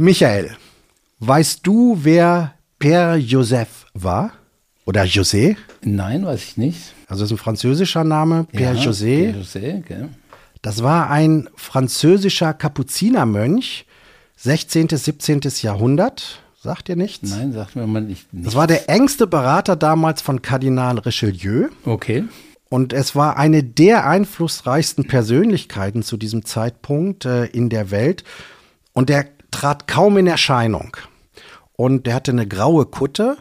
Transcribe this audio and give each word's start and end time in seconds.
Michael, 0.00 0.56
weißt 1.18 1.66
du, 1.66 1.98
wer 2.02 2.54
Père 2.80 3.16
Joseph 3.16 3.86
war? 3.94 4.30
Oder 4.86 5.02
José? 5.02 5.56
Nein, 5.82 6.24
weiß 6.24 6.40
ich 6.44 6.56
nicht. 6.56 6.94
Also 7.08 7.24
das 7.24 7.32
ist 7.32 7.36
ein 7.36 7.42
französischer 7.42 8.04
Name, 8.04 8.46
Père 8.52 8.74
ja, 8.74 8.80
José. 8.80 9.32
Père 9.32 9.40
José, 9.40 9.82
gell? 9.82 10.08
Das 10.62 10.84
war 10.84 11.10
ein 11.10 11.48
französischer 11.56 12.54
Kapuzinermönch, 12.54 13.86
16. 14.36 14.88
17. 14.88 15.40
Jahrhundert. 15.62 16.42
Sagt 16.62 16.88
ihr 16.88 16.96
nichts? 16.96 17.30
Nein, 17.30 17.52
sagt 17.52 17.74
mir 17.74 17.84
mal 17.88 18.00
nicht. 18.00 18.28
Das 18.30 18.54
war 18.54 18.68
der 18.68 18.88
engste 18.88 19.26
Berater 19.26 19.74
damals 19.74 20.22
von 20.22 20.42
Kardinal 20.42 20.98
Richelieu. 20.98 21.70
Okay. 21.84 22.22
Und 22.68 22.92
es 22.92 23.16
war 23.16 23.36
eine 23.36 23.64
der 23.64 24.06
einflussreichsten 24.06 25.08
Persönlichkeiten 25.08 26.04
zu 26.04 26.16
diesem 26.16 26.44
Zeitpunkt 26.44 27.24
äh, 27.24 27.46
in 27.46 27.68
der 27.68 27.90
Welt. 27.90 28.22
Und 28.92 29.08
der 29.08 29.26
trat 29.50 29.86
kaum 29.86 30.16
in 30.16 30.26
Erscheinung. 30.26 30.96
Und 31.74 32.06
der 32.06 32.14
hatte 32.14 32.32
eine 32.32 32.46
graue 32.46 32.86
Kutte. 32.86 33.36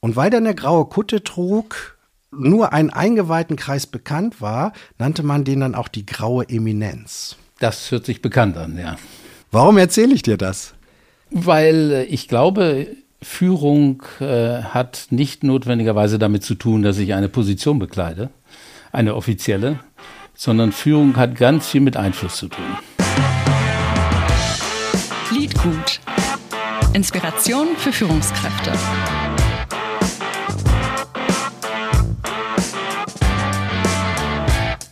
Und 0.00 0.16
weil 0.16 0.30
der 0.30 0.40
eine 0.40 0.54
graue 0.54 0.86
Kutte 0.86 1.22
trug, 1.22 1.96
nur 2.30 2.72
ein 2.72 2.90
eingeweihten 2.90 3.56
Kreis 3.56 3.86
bekannt 3.86 4.40
war, 4.40 4.72
nannte 4.98 5.22
man 5.22 5.44
den 5.44 5.60
dann 5.60 5.74
auch 5.74 5.88
die 5.88 6.06
graue 6.06 6.48
Eminenz. 6.48 7.36
Das 7.58 7.90
hört 7.90 8.04
sich 8.04 8.20
bekannt 8.20 8.56
an, 8.56 8.78
ja. 8.78 8.96
Warum 9.50 9.78
erzähle 9.78 10.14
ich 10.14 10.22
dir 10.22 10.36
das? 10.36 10.74
Weil 11.30 11.92
äh, 11.92 12.04
ich 12.04 12.28
glaube, 12.28 12.88
Führung 13.22 14.02
äh, 14.20 14.62
hat 14.62 15.06
nicht 15.10 15.42
notwendigerweise 15.42 16.18
damit 16.18 16.44
zu 16.44 16.54
tun, 16.54 16.82
dass 16.82 16.98
ich 16.98 17.14
eine 17.14 17.28
Position 17.28 17.78
bekleide, 17.78 18.30
eine 18.92 19.14
offizielle, 19.14 19.80
sondern 20.34 20.72
Führung 20.72 21.16
hat 21.16 21.36
ganz 21.36 21.68
viel 21.68 21.80
mit 21.80 21.96
Einfluss 21.96 22.36
zu 22.36 22.48
tun. 22.48 22.64
Liedgut. 25.46 26.00
Inspiration 26.92 27.76
für 27.76 27.92
Führungskräfte. 27.92 28.72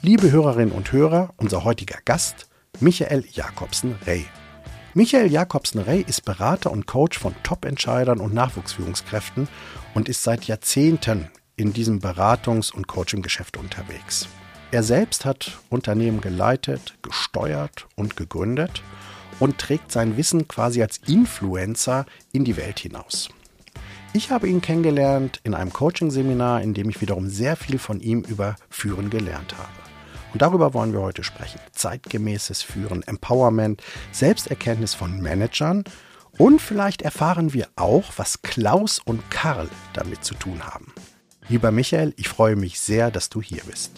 Liebe 0.02 0.30
Hörerinnen 0.30 0.70
und 0.70 0.92
Hörer, 0.92 1.34
unser 1.38 1.64
heutiger 1.64 1.98
Gast, 2.04 2.46
Michael 2.78 3.24
Jakobsen-Rey. 3.32 4.26
Michael 4.94 5.32
Jakobsen-Rey 5.32 6.04
ist 6.06 6.24
Berater 6.24 6.70
und 6.70 6.86
Coach 6.86 7.18
von 7.18 7.34
Top-Entscheidern 7.42 8.20
und 8.20 8.32
Nachwuchsführungskräften 8.32 9.48
und 9.94 10.08
ist 10.08 10.22
seit 10.22 10.44
Jahrzehnten 10.44 11.30
in 11.56 11.72
diesem 11.72 11.98
Beratungs- 11.98 12.72
und 12.72 12.86
Coaching-Geschäft 12.86 13.56
unterwegs. 13.56 14.28
Er 14.70 14.84
selbst 14.84 15.24
hat 15.24 15.58
Unternehmen 15.68 16.20
geleitet, 16.20 16.94
gesteuert 17.02 17.88
und 17.96 18.16
gegründet 18.16 18.84
und 19.40 19.58
trägt 19.58 19.92
sein 19.92 20.16
Wissen 20.16 20.48
quasi 20.48 20.82
als 20.82 20.98
Influencer 21.06 22.06
in 22.32 22.44
die 22.44 22.56
Welt 22.56 22.78
hinaus. 22.78 23.28
Ich 24.12 24.30
habe 24.30 24.48
ihn 24.48 24.60
kennengelernt 24.60 25.40
in 25.42 25.54
einem 25.54 25.72
Coaching-Seminar, 25.72 26.62
in 26.62 26.72
dem 26.72 26.88
ich 26.88 27.00
wiederum 27.00 27.28
sehr 27.28 27.56
viel 27.56 27.78
von 27.78 28.00
ihm 28.00 28.20
über 28.20 28.56
Führen 28.70 29.10
gelernt 29.10 29.56
habe. 29.58 29.68
Und 30.32 30.42
darüber 30.42 30.74
wollen 30.74 30.92
wir 30.92 31.00
heute 31.00 31.24
sprechen. 31.24 31.60
Zeitgemäßes 31.72 32.62
Führen, 32.62 33.02
Empowerment, 33.02 33.82
Selbsterkenntnis 34.12 34.94
von 34.94 35.20
Managern 35.20 35.84
und 36.38 36.60
vielleicht 36.60 37.02
erfahren 37.02 37.52
wir 37.52 37.68
auch, 37.76 38.12
was 38.16 38.42
Klaus 38.42 39.00
und 39.04 39.30
Karl 39.30 39.68
damit 39.92 40.24
zu 40.24 40.34
tun 40.34 40.64
haben. 40.64 40.92
Lieber 41.48 41.70
Michael, 41.70 42.14
ich 42.16 42.28
freue 42.28 42.56
mich 42.56 42.80
sehr, 42.80 43.10
dass 43.10 43.28
du 43.28 43.42
hier 43.42 43.62
bist. 43.66 43.92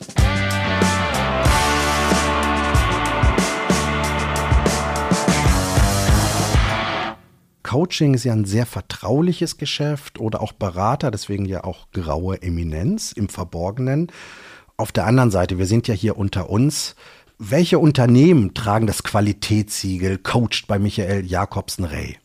Coaching 7.66 8.14
ist 8.14 8.22
ja 8.22 8.32
ein 8.32 8.44
sehr 8.44 8.64
vertrauliches 8.64 9.58
Geschäft 9.58 10.20
oder 10.20 10.40
auch 10.40 10.52
Berater, 10.52 11.10
deswegen 11.10 11.46
ja 11.46 11.64
auch 11.64 11.88
graue 11.92 12.40
Eminenz 12.40 13.10
im 13.10 13.28
Verborgenen. 13.28 14.12
Auf 14.76 14.92
der 14.92 15.04
anderen 15.04 15.32
Seite, 15.32 15.58
wir 15.58 15.66
sind 15.66 15.88
ja 15.88 15.94
hier 15.94 16.16
unter 16.16 16.48
uns. 16.48 16.94
Welche 17.38 17.80
Unternehmen 17.80 18.54
tragen 18.54 18.86
das 18.86 19.02
Qualitätssiegel 19.02 20.18
Coached 20.18 20.68
bei 20.68 20.78
Michael 20.78 21.26
Jakobsen-Rey? 21.26 22.18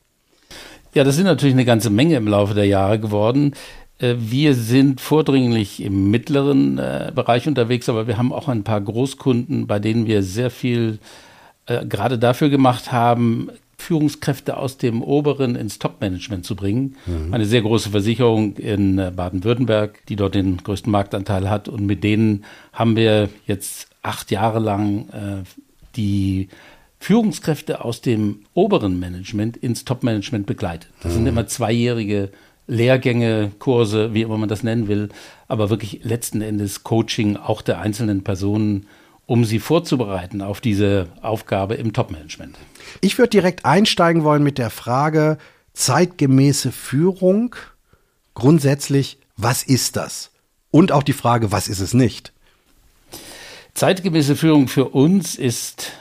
Ja, 0.94 1.04
das 1.04 1.16
sind 1.16 1.26
natürlich 1.26 1.56
eine 1.56 1.66
ganze 1.66 1.90
Menge 1.90 2.18
im 2.18 2.28
Laufe 2.28 2.54
der 2.54 2.68
Jahre 2.68 3.00
geworden. 3.00 3.56
Äh, 3.98 4.16
wir 4.20 4.54
sind 4.54 5.02
vordringlich 5.02 5.82
im 5.82 6.12
mittleren 6.12 6.78
äh, 6.78 7.12
Bereich 7.16 7.48
unterwegs, 7.48 7.90
aber 7.90 8.06
wir 8.06 8.20
haben 8.20 8.32
auch 8.32 8.48
ein 8.48 8.64
paar 8.64 8.82
Großkunden, 8.82 9.66
bei 9.66 9.80
denen 9.80 10.06
wir 10.06 10.22
sehr 10.22 10.52
viel 10.52 11.00
äh, 11.66 11.84
gerade 11.84 12.20
dafür 12.20 12.50
gemacht 12.50 12.92
haben, 12.92 13.50
Führungskräfte 13.82 14.58
aus 14.58 14.78
dem 14.78 15.02
oberen 15.02 15.56
ins 15.56 15.80
Top-Management 15.80 16.46
zu 16.46 16.56
bringen. 16.56 16.96
Mhm. 17.06 17.34
Eine 17.34 17.46
sehr 17.46 17.62
große 17.62 17.90
Versicherung 17.90 18.56
in 18.56 18.98
äh, 18.98 19.12
Baden-Württemberg, 19.14 20.06
die 20.08 20.16
dort 20.16 20.36
den 20.36 20.58
größten 20.58 20.92
Marktanteil 20.92 21.50
hat. 21.50 21.68
Und 21.68 21.86
mit 21.86 22.04
denen 22.04 22.46
haben 22.72 22.96
wir 22.96 23.30
jetzt 23.46 23.90
acht 24.02 24.32
Jahre 24.32 24.60
lang 24.60 25.10
äh, 25.10 25.44
die 25.96 26.48
Führungskräfte 27.00 27.84
aus 27.84 28.02
dem 28.02 28.42
oberen 28.54 29.00
Management 29.00 29.58
ins 29.58 29.84
Top-Management 29.86 30.46
begleitet. 30.46 30.90
Das 31.02 31.14
mhm. 31.14 31.18
sind 31.18 31.28
immer 31.28 31.48
zweijährige 31.48 32.30
Lehrgänge, 32.68 33.52
Kurse, 33.60 34.14
wie 34.14 34.22
immer 34.22 34.38
man 34.38 34.48
das 34.48 34.64
nennen 34.64 34.88
will, 34.88 35.10
aber 35.48 35.70
wirklich 35.70 36.04
letzten 36.04 36.42
Endes 36.42 36.84
Coaching 36.84 37.36
auch 37.36 37.62
der 37.62 37.82
einzelnen 37.82 38.24
Personen 38.24 38.86
um 39.32 39.46
sie 39.46 39.60
vorzubereiten 39.60 40.42
auf 40.42 40.60
diese 40.60 41.08
Aufgabe 41.22 41.76
im 41.76 41.94
Top-Management? 41.94 42.58
Ich 43.00 43.18
würde 43.18 43.30
direkt 43.30 43.64
einsteigen 43.64 44.26
wollen 44.26 44.44
mit 44.44 44.58
der 44.58 44.70
Frage 44.70 45.38
zeitgemäße 45.72 46.74
Führung. 46.74 47.56
Grundsätzlich, 48.34 49.20
was 49.38 49.64
ist 49.64 49.96
das? 49.96 50.32
Und 50.70 50.92
auch 50.92 51.04
die 51.04 51.14
Frage, 51.14 51.50
was 51.54 51.70
ist 51.70 51.80
es 51.80 51.94
nicht? 51.94 52.34
Zeitgemäße 53.74 54.36
Führung 54.36 54.68
für 54.68 54.90
uns 54.90 55.36
ist, 55.36 55.94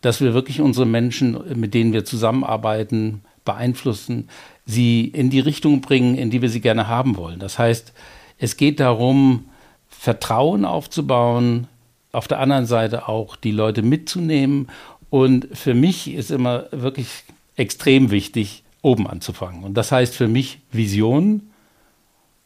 dass 0.00 0.20
wir 0.20 0.34
wirklich 0.34 0.60
unsere 0.60 0.86
Menschen, 0.86 1.38
mit 1.54 1.72
denen 1.72 1.92
wir 1.92 2.04
zusammenarbeiten, 2.04 3.22
beeinflussen, 3.44 4.28
sie 4.64 5.04
in 5.04 5.30
die 5.30 5.38
Richtung 5.38 5.82
bringen, 5.82 6.18
in 6.18 6.30
die 6.30 6.42
wir 6.42 6.48
sie 6.48 6.60
gerne 6.60 6.88
haben 6.88 7.16
wollen. 7.16 7.38
Das 7.38 7.60
heißt, 7.60 7.92
es 8.38 8.56
geht 8.56 8.80
darum, 8.80 9.50
Vertrauen 9.88 10.64
aufzubauen, 10.64 11.68
auf 12.16 12.28
der 12.28 12.40
anderen 12.40 12.66
Seite 12.66 13.08
auch 13.08 13.36
die 13.36 13.50
Leute 13.50 13.82
mitzunehmen. 13.82 14.68
Und 15.10 15.48
für 15.52 15.74
mich 15.74 16.12
ist 16.12 16.30
immer 16.30 16.66
wirklich 16.72 17.08
extrem 17.56 18.10
wichtig, 18.10 18.64
oben 18.82 19.06
anzufangen. 19.06 19.64
Und 19.64 19.74
das 19.74 19.92
heißt 19.92 20.14
für 20.14 20.28
mich 20.28 20.60
Vision, 20.72 21.50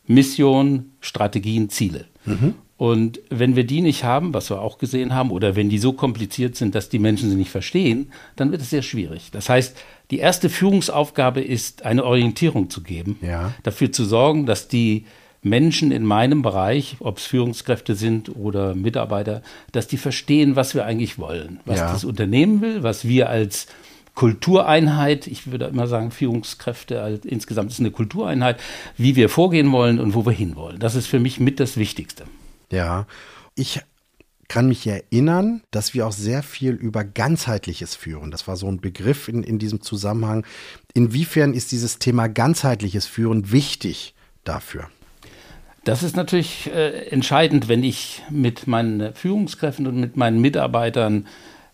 Mission, 0.06 0.92
Strategien, 1.00 1.70
Ziele. 1.70 2.06
Mhm. 2.24 2.54
Und 2.76 3.20
wenn 3.28 3.56
wir 3.56 3.64
die 3.64 3.82
nicht 3.82 4.04
haben, 4.04 4.32
was 4.32 4.50
wir 4.50 4.60
auch 4.60 4.78
gesehen 4.78 5.14
haben, 5.14 5.30
oder 5.30 5.54
wenn 5.54 5.68
die 5.68 5.78
so 5.78 5.92
kompliziert 5.92 6.56
sind, 6.56 6.74
dass 6.74 6.88
die 6.88 6.98
Menschen 6.98 7.28
sie 7.28 7.36
nicht 7.36 7.50
verstehen, 7.50 8.10
dann 8.36 8.52
wird 8.52 8.62
es 8.62 8.70
sehr 8.70 8.82
schwierig. 8.82 9.30
Das 9.30 9.50
heißt, 9.50 9.76
die 10.10 10.18
erste 10.18 10.48
Führungsaufgabe 10.48 11.42
ist, 11.42 11.84
eine 11.84 12.04
Orientierung 12.04 12.70
zu 12.70 12.82
geben, 12.82 13.18
ja. 13.20 13.52
dafür 13.62 13.92
zu 13.92 14.04
sorgen, 14.04 14.46
dass 14.46 14.66
die 14.66 15.04
Menschen 15.42 15.90
in 15.90 16.04
meinem 16.04 16.42
Bereich, 16.42 16.96
ob 17.00 17.18
es 17.18 17.24
Führungskräfte 17.24 17.94
sind 17.94 18.34
oder 18.36 18.74
Mitarbeiter, 18.74 19.42
dass 19.72 19.88
die 19.88 19.96
verstehen, 19.96 20.56
was 20.56 20.74
wir 20.74 20.84
eigentlich 20.84 21.18
wollen, 21.18 21.60
was 21.64 21.78
ja. 21.78 21.92
das 21.92 22.04
Unternehmen 22.04 22.60
will, 22.60 22.82
was 22.82 23.06
wir 23.06 23.30
als 23.30 23.66
Kultureinheit, 24.14 25.26
ich 25.26 25.50
würde 25.50 25.66
immer 25.66 25.86
sagen, 25.86 26.10
Führungskräfte 26.10 27.00
als, 27.00 27.24
insgesamt 27.24 27.70
ist 27.70 27.80
eine 27.80 27.90
Kultureinheit, 27.90 28.60
wie 28.98 29.16
wir 29.16 29.28
vorgehen 29.28 29.72
wollen 29.72 29.98
und 29.98 30.14
wo 30.14 30.26
wir 30.26 30.32
hinwollen. 30.32 30.78
Das 30.78 30.94
ist 30.94 31.06
für 31.06 31.20
mich 31.20 31.40
mit 31.40 31.58
das 31.58 31.76
Wichtigste. 31.76 32.24
Ja, 32.70 33.06
ich 33.54 33.80
kann 34.48 34.66
mich 34.66 34.86
erinnern, 34.86 35.62
dass 35.70 35.94
wir 35.94 36.06
auch 36.06 36.12
sehr 36.12 36.42
viel 36.42 36.72
über 36.72 37.04
ganzheitliches 37.04 37.94
führen. 37.94 38.30
Das 38.32 38.48
war 38.48 38.56
so 38.56 38.66
ein 38.66 38.80
Begriff 38.80 39.28
in, 39.28 39.44
in 39.44 39.60
diesem 39.60 39.80
Zusammenhang. 39.80 40.44
Inwiefern 40.92 41.54
ist 41.54 41.70
dieses 41.70 41.98
Thema 42.00 42.28
ganzheitliches 42.28 43.06
Führen 43.06 43.52
wichtig 43.52 44.14
dafür? 44.44 44.90
Das 45.84 46.02
ist 46.02 46.16
natürlich 46.16 46.70
äh, 46.74 47.08
entscheidend, 47.08 47.68
wenn 47.68 47.82
ich 47.82 48.22
mit 48.30 48.66
meinen 48.66 49.14
Führungskräften 49.14 49.86
und 49.86 49.98
mit 49.98 50.16
meinen 50.16 50.40
Mitarbeitern 50.40 51.26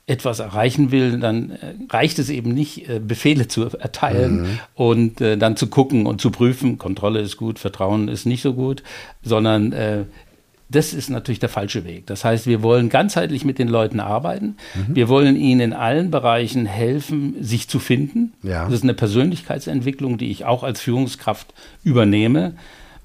etwas 0.07 0.39
erreichen 0.39 0.93
will, 0.93 1.19
dann 1.19 1.51
äh, 1.51 1.75
reicht 1.91 2.21
es 2.21 2.31
eben 2.31 2.55
nicht, 2.55 2.89
äh, 2.89 3.01
Befehle 3.01 3.49
zu 3.49 3.65
erteilen 3.65 4.43
mhm. 4.43 4.59
und 4.75 5.21
äh, 5.21 5.37
dann 5.37 5.57
zu 5.57 5.67
gucken 5.67 6.07
und 6.07 6.21
zu 6.21 6.31
prüfen, 6.31 6.79
Kontrolle 6.79 7.21
ist 7.21 7.37
gut, 7.37 7.59
Vertrauen 7.59 8.07
ist 8.07 8.25
nicht 8.25 8.43
so 8.43 8.55
gut, 8.55 8.85
sondern 9.23 9.73
äh, 9.73 10.05
das 10.69 10.95
ist 10.95 11.11
natürlich 11.11 11.39
der 11.39 11.49
falsche 11.49 11.85
Weg. 11.85 12.07
Das 12.07 12.25
heißt, 12.25 12.47
wir 12.47 12.63
wollen 12.63 12.89
ganzheitlich 12.89 13.45
mit 13.45 13.59
den 13.59 13.69
Leuten 13.69 14.01
arbeiten. 14.01 14.57
Mhm. 14.75 14.97
Wir 14.97 15.09
wollen 15.09 15.37
ihnen 15.37 15.61
in 15.61 15.73
allen 15.73 16.11
Bereichen 16.11 16.67
helfen, 16.67 17.37
sich 17.41 17.69
zu 17.69 17.79
finden. 17.79 18.33
Ja. 18.43 18.65
Das 18.65 18.75
ist 18.75 18.83
eine 18.83 18.95
Persönlichkeitsentwicklung, 18.95 20.19
die 20.19 20.31
ich 20.31 20.45
auch 20.45 20.63
als 20.63 20.81
Führungskraft 20.81 21.53
übernehme 21.85 22.55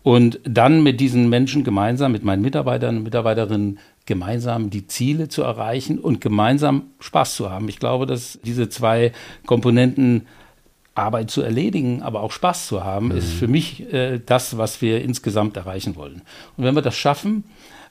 und 0.03 0.39
dann 0.43 0.83
mit 0.83 0.99
diesen 0.99 1.29
Menschen 1.29 1.63
gemeinsam, 1.63 2.11
mit 2.11 2.23
meinen 2.23 2.41
Mitarbeitern 2.41 2.97
und 2.97 3.03
Mitarbeiterinnen 3.03 3.79
gemeinsam 4.05 4.69
die 4.69 4.87
Ziele 4.87 5.29
zu 5.29 5.43
erreichen 5.43 5.99
und 5.99 6.21
gemeinsam 6.21 6.83
Spaß 6.99 7.35
zu 7.35 7.51
haben. 7.51 7.69
Ich 7.69 7.79
glaube, 7.79 8.05
dass 8.05 8.39
diese 8.43 8.67
zwei 8.69 9.11
Komponenten 9.45 10.27
Arbeit 10.95 11.31
zu 11.31 11.41
erledigen, 11.41 12.01
aber 12.01 12.21
auch 12.21 12.31
Spaß 12.31 12.67
zu 12.67 12.83
haben, 12.83 13.07
mhm. 13.07 13.17
ist 13.17 13.31
für 13.31 13.47
mich 13.47 13.93
äh, 13.93 14.19
das, 14.25 14.57
was 14.57 14.81
wir 14.81 15.01
insgesamt 15.01 15.55
erreichen 15.55 15.95
wollen. 15.95 16.21
Und 16.57 16.65
wenn 16.65 16.75
wir 16.75 16.81
das 16.81 16.95
schaffen, 16.95 17.45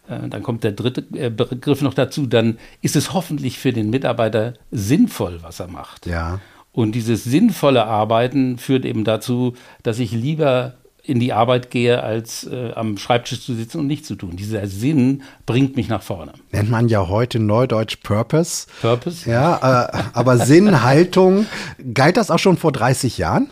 äh, 0.08 0.28
dann 0.28 0.42
kommt 0.42 0.64
der 0.64 0.72
dritte 0.72 1.04
äh, 1.16 1.30
Begriff 1.30 1.80
noch 1.80 1.94
dazu, 1.94 2.26
dann 2.26 2.58
ist 2.82 2.96
es 2.96 3.12
hoffentlich 3.12 3.58
für 3.58 3.72
den 3.72 3.88
Mitarbeiter 3.88 4.54
sinnvoll, 4.70 5.38
was 5.42 5.60
er 5.60 5.68
macht. 5.68 6.06
Ja. 6.06 6.40
Und 6.72 6.92
dieses 6.92 7.24
sinnvolle 7.24 7.86
Arbeiten 7.86 8.58
führt 8.58 8.84
eben 8.84 9.04
dazu, 9.04 9.54
dass 9.82 9.98
ich 9.98 10.12
lieber 10.12 10.74
in 11.10 11.18
die 11.18 11.32
Arbeit 11.32 11.70
gehe, 11.70 12.02
als 12.02 12.44
äh, 12.44 12.70
am 12.74 12.96
Schreibtisch 12.96 13.44
zu 13.44 13.54
sitzen 13.54 13.80
und 13.80 13.88
nichts 13.88 14.06
zu 14.06 14.14
tun. 14.14 14.36
Dieser 14.36 14.66
Sinn 14.68 15.22
bringt 15.44 15.76
mich 15.76 15.88
nach 15.88 16.02
vorne. 16.02 16.32
Nennt 16.52 16.70
man 16.70 16.88
ja 16.88 17.08
heute 17.08 17.40
Neudeutsch 17.40 17.96
Purpose. 18.02 18.68
Purpose? 18.80 19.28
Ja, 19.28 19.88
äh, 19.88 20.02
aber 20.12 20.38
Sinn, 20.38 20.82
Haltung, 20.84 21.46
galt 21.92 22.16
das 22.16 22.30
auch 22.30 22.38
schon 22.38 22.56
vor 22.56 22.70
30 22.70 23.18
Jahren? 23.18 23.48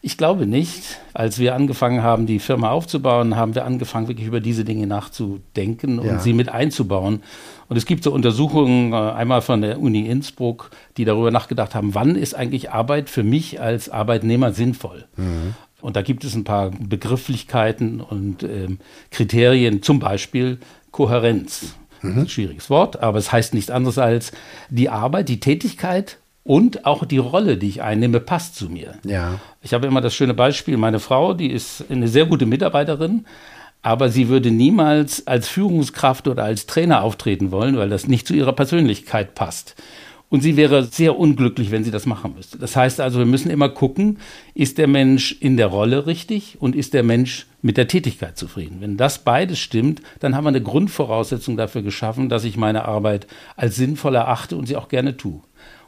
Ich 0.00 0.16
glaube 0.16 0.46
nicht. 0.46 1.00
Als 1.12 1.38
wir 1.38 1.54
angefangen 1.54 2.02
haben, 2.02 2.26
die 2.26 2.38
Firma 2.38 2.70
aufzubauen, 2.70 3.36
haben 3.36 3.54
wir 3.54 3.64
angefangen, 3.64 4.08
wirklich 4.08 4.26
über 4.26 4.40
diese 4.40 4.64
Dinge 4.64 4.86
nachzudenken 4.86 5.98
und 5.98 6.06
ja. 6.06 6.18
sie 6.20 6.32
mit 6.32 6.48
einzubauen. 6.48 7.22
Und 7.68 7.76
es 7.76 7.84
gibt 7.84 8.04
so 8.04 8.12
Untersuchungen, 8.12 8.92
äh, 8.92 8.96
einmal 8.96 9.42
von 9.42 9.60
der 9.60 9.80
Uni 9.80 10.06
Innsbruck, 10.06 10.70
die 10.96 11.04
darüber 11.04 11.30
nachgedacht 11.30 11.74
haben, 11.74 11.94
wann 11.94 12.14
ist 12.14 12.34
eigentlich 12.34 12.70
Arbeit 12.70 13.10
für 13.10 13.24
mich 13.24 13.60
als 13.60 13.90
Arbeitnehmer 13.90 14.52
sinnvoll? 14.52 15.06
Mhm. 15.16 15.54
Und 15.80 15.96
da 15.96 16.02
gibt 16.02 16.24
es 16.24 16.34
ein 16.34 16.44
paar 16.44 16.70
Begrifflichkeiten 16.70 18.00
und 18.00 18.42
ähm, 18.42 18.78
Kriterien, 19.10 19.82
zum 19.82 20.00
Beispiel 20.00 20.58
Kohärenz. 20.90 21.74
Mhm. 22.02 22.28
Schwieriges 22.28 22.70
Wort, 22.70 23.00
aber 23.02 23.18
es 23.18 23.32
heißt 23.32 23.54
nichts 23.54 23.70
anderes 23.70 23.98
als 23.98 24.32
die 24.70 24.88
Arbeit, 24.88 25.28
die 25.28 25.40
Tätigkeit 25.40 26.18
und 26.44 26.86
auch 26.86 27.04
die 27.04 27.18
Rolle, 27.18 27.56
die 27.56 27.68
ich 27.68 27.82
einnehme, 27.82 28.20
passt 28.20 28.56
zu 28.56 28.70
mir. 28.70 28.94
Ja. 29.04 29.40
Ich 29.62 29.74
habe 29.74 29.86
immer 29.86 30.00
das 30.00 30.14
schöne 30.14 30.34
Beispiel, 30.34 30.76
meine 30.76 31.00
Frau, 31.00 31.34
die 31.34 31.50
ist 31.50 31.84
eine 31.90 32.08
sehr 32.08 32.26
gute 32.26 32.46
Mitarbeiterin, 32.46 33.26
aber 33.82 34.08
sie 34.08 34.28
würde 34.28 34.50
niemals 34.50 35.26
als 35.26 35.48
Führungskraft 35.48 36.26
oder 36.26 36.44
als 36.44 36.66
Trainer 36.66 37.02
auftreten 37.02 37.50
wollen, 37.50 37.76
weil 37.76 37.88
das 37.88 38.06
nicht 38.06 38.26
zu 38.26 38.34
ihrer 38.34 38.52
Persönlichkeit 38.52 39.34
passt. 39.34 39.74
Und 40.30 40.42
sie 40.42 40.56
wäre 40.56 40.84
sehr 40.84 41.18
unglücklich, 41.18 41.70
wenn 41.70 41.84
sie 41.84 41.90
das 41.90 42.04
machen 42.04 42.34
müsste. 42.36 42.58
Das 42.58 42.76
heißt 42.76 43.00
also, 43.00 43.18
wir 43.18 43.26
müssen 43.26 43.50
immer 43.50 43.70
gucken, 43.70 44.18
ist 44.54 44.76
der 44.76 44.86
Mensch 44.86 45.32
in 45.40 45.56
der 45.56 45.68
Rolle 45.68 46.06
richtig 46.06 46.56
und 46.60 46.76
ist 46.76 46.92
der 46.92 47.02
Mensch 47.02 47.46
mit 47.62 47.78
der 47.78 47.88
Tätigkeit 47.88 48.36
zufrieden. 48.36 48.76
Wenn 48.80 48.98
das 48.98 49.20
beides 49.20 49.58
stimmt, 49.58 50.02
dann 50.20 50.36
haben 50.36 50.44
wir 50.44 50.48
eine 50.48 50.62
Grundvoraussetzung 50.62 51.56
dafür 51.56 51.82
geschaffen, 51.82 52.28
dass 52.28 52.44
ich 52.44 52.58
meine 52.58 52.84
Arbeit 52.84 53.26
als 53.56 53.76
sinnvoll 53.76 54.16
erachte 54.16 54.56
und 54.56 54.66
sie 54.66 54.76
auch 54.76 54.88
gerne 54.88 55.16
tue. 55.16 55.40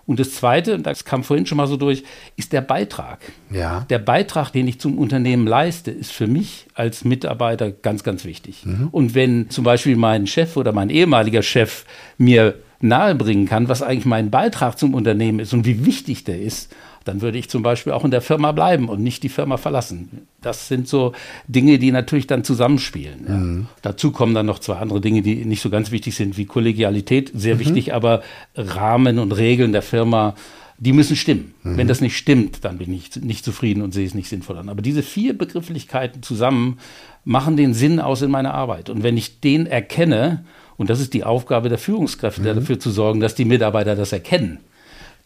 Und 0.07 0.19
das 0.19 0.35
Zweite, 0.35 0.75
und 0.75 0.87
das 0.87 1.05
kam 1.05 1.23
vorhin 1.23 1.47
schon 1.47 1.57
mal 1.57 1.69
so 1.69 1.77
durch, 1.77 2.03
ist 2.37 2.53
der 2.53 2.63
Beitrag. 2.63 3.21
Ja. 3.51 3.87
Der 3.91 4.01
Beitrag, 4.01 4.51
den 4.51 4.67
ich 4.67 4.81
zum 4.81 4.99
Unternehmen 4.99 5.47
leiste, 5.47 5.93
ist 5.93 6.11
für 6.11 6.27
mich 6.27 6.67
als 6.75 7.05
Mitarbeiter 7.05 7.71
ganz, 7.71 8.03
ganz 8.03 8.25
wichtig. 8.25 8.65
Mhm. 8.65 8.89
Und 8.91 9.15
wenn 9.15 9.51
zum 9.51 9.63
Beispiel 9.63 9.95
mein 9.95 10.27
Chef 10.27 10.57
oder 10.57 10.73
mein 10.73 10.91
ehemaliger 10.91 11.43
Chef 11.43 11.85
mir 12.19 12.57
nahebringen 12.81 13.47
kann, 13.47 13.69
was 13.69 13.83
eigentlich 13.83 14.07
mein 14.07 14.31
Beitrag 14.31 14.79
zum 14.79 14.95
Unternehmen 14.95 15.39
ist 15.39 15.53
und 15.53 15.67
wie 15.67 15.85
wichtig 15.85 16.25
der 16.25 16.41
ist, 16.41 16.75
dann 17.05 17.23
würde 17.23 17.39
ich 17.39 17.49
zum 17.49 17.63
Beispiel 17.63 17.93
auch 17.93 18.05
in 18.05 18.11
der 18.11 18.21
Firma 18.21 18.53
bleiben 18.53 18.89
und 18.89 19.03
nicht 19.03 19.23
die 19.23 19.29
Firma 19.29 19.57
verlassen. 19.57 20.27
Das 20.41 20.69
sind 20.69 20.87
so 20.87 21.13
Dinge, 21.49 21.79
die 21.79 21.93
natürlich 21.93 22.27
dann 22.27 22.45
zusammenspielen. 22.45 23.25
Ja. 23.27 23.37
Mhm. 23.37 23.67
Dazu 23.83 24.13
kommen 24.13 24.35
dann 24.35 24.47
noch 24.47 24.59
zwei 24.59 24.77
andere 24.77 25.01
Dinge, 25.01 25.23
die 25.23 25.45
nicht 25.45 25.63
so 25.63 25.71
ganz 25.71 25.91
wichtig 25.91 26.15
sind, 26.15 26.37
wie 26.37 26.45
Kollegialität, 26.45 27.33
sehr 27.35 27.55
mhm. 27.55 27.61
wichtig, 27.61 27.95
aber 27.95 28.23
Rahmen 28.55 29.19
und 29.19 29.33
Regeln 29.33 29.73
der 29.73 29.83
Firma, 29.83 30.35
die 30.79 30.93
müssen 30.93 31.17
stimmen. 31.17 31.55
Mhm. 31.63 31.77
Wenn 31.79 31.89
das 31.89 32.01
nicht 32.01 32.17
stimmt, 32.17 32.65
dann 32.65 32.79
bin 32.79 32.93
ich 32.93 33.17
nicht 33.17 33.45
zufrieden 33.45 33.83
und 33.83 33.93
sehe 33.93 34.07
es 34.07 34.15
nicht 34.15 34.29
sinnvoll 34.29 34.59
an. 34.59 34.69
Aber 34.69 34.83
diese 34.83 35.03
vier 35.03 35.37
Begrifflichkeiten 35.37 36.23
zusammen 36.23 36.79
machen 37.25 37.57
den 37.57 37.75
Sinn 37.75 37.99
aus 38.01 38.23
in 38.23 38.31
meiner 38.31 38.55
Arbeit. 38.55 38.91
Und 38.91 39.03
wenn 39.03 39.17
ich 39.17 39.41
den 39.41 39.67
erkenne, 39.67 40.45
und 40.81 40.89
das 40.89 40.99
ist 40.99 41.13
die 41.13 41.25
Aufgabe 41.25 41.69
der 41.69 41.77
Führungskräfte, 41.77 42.41
mhm. 42.41 42.61
dafür 42.61 42.81
zu 42.81 42.91
sorgen, 42.91 43.21
dass 43.21 43.35
die 43.35 43.45
Mitarbeiter 43.45 43.97
das 43.97 44.13
erkennen, 44.13 44.61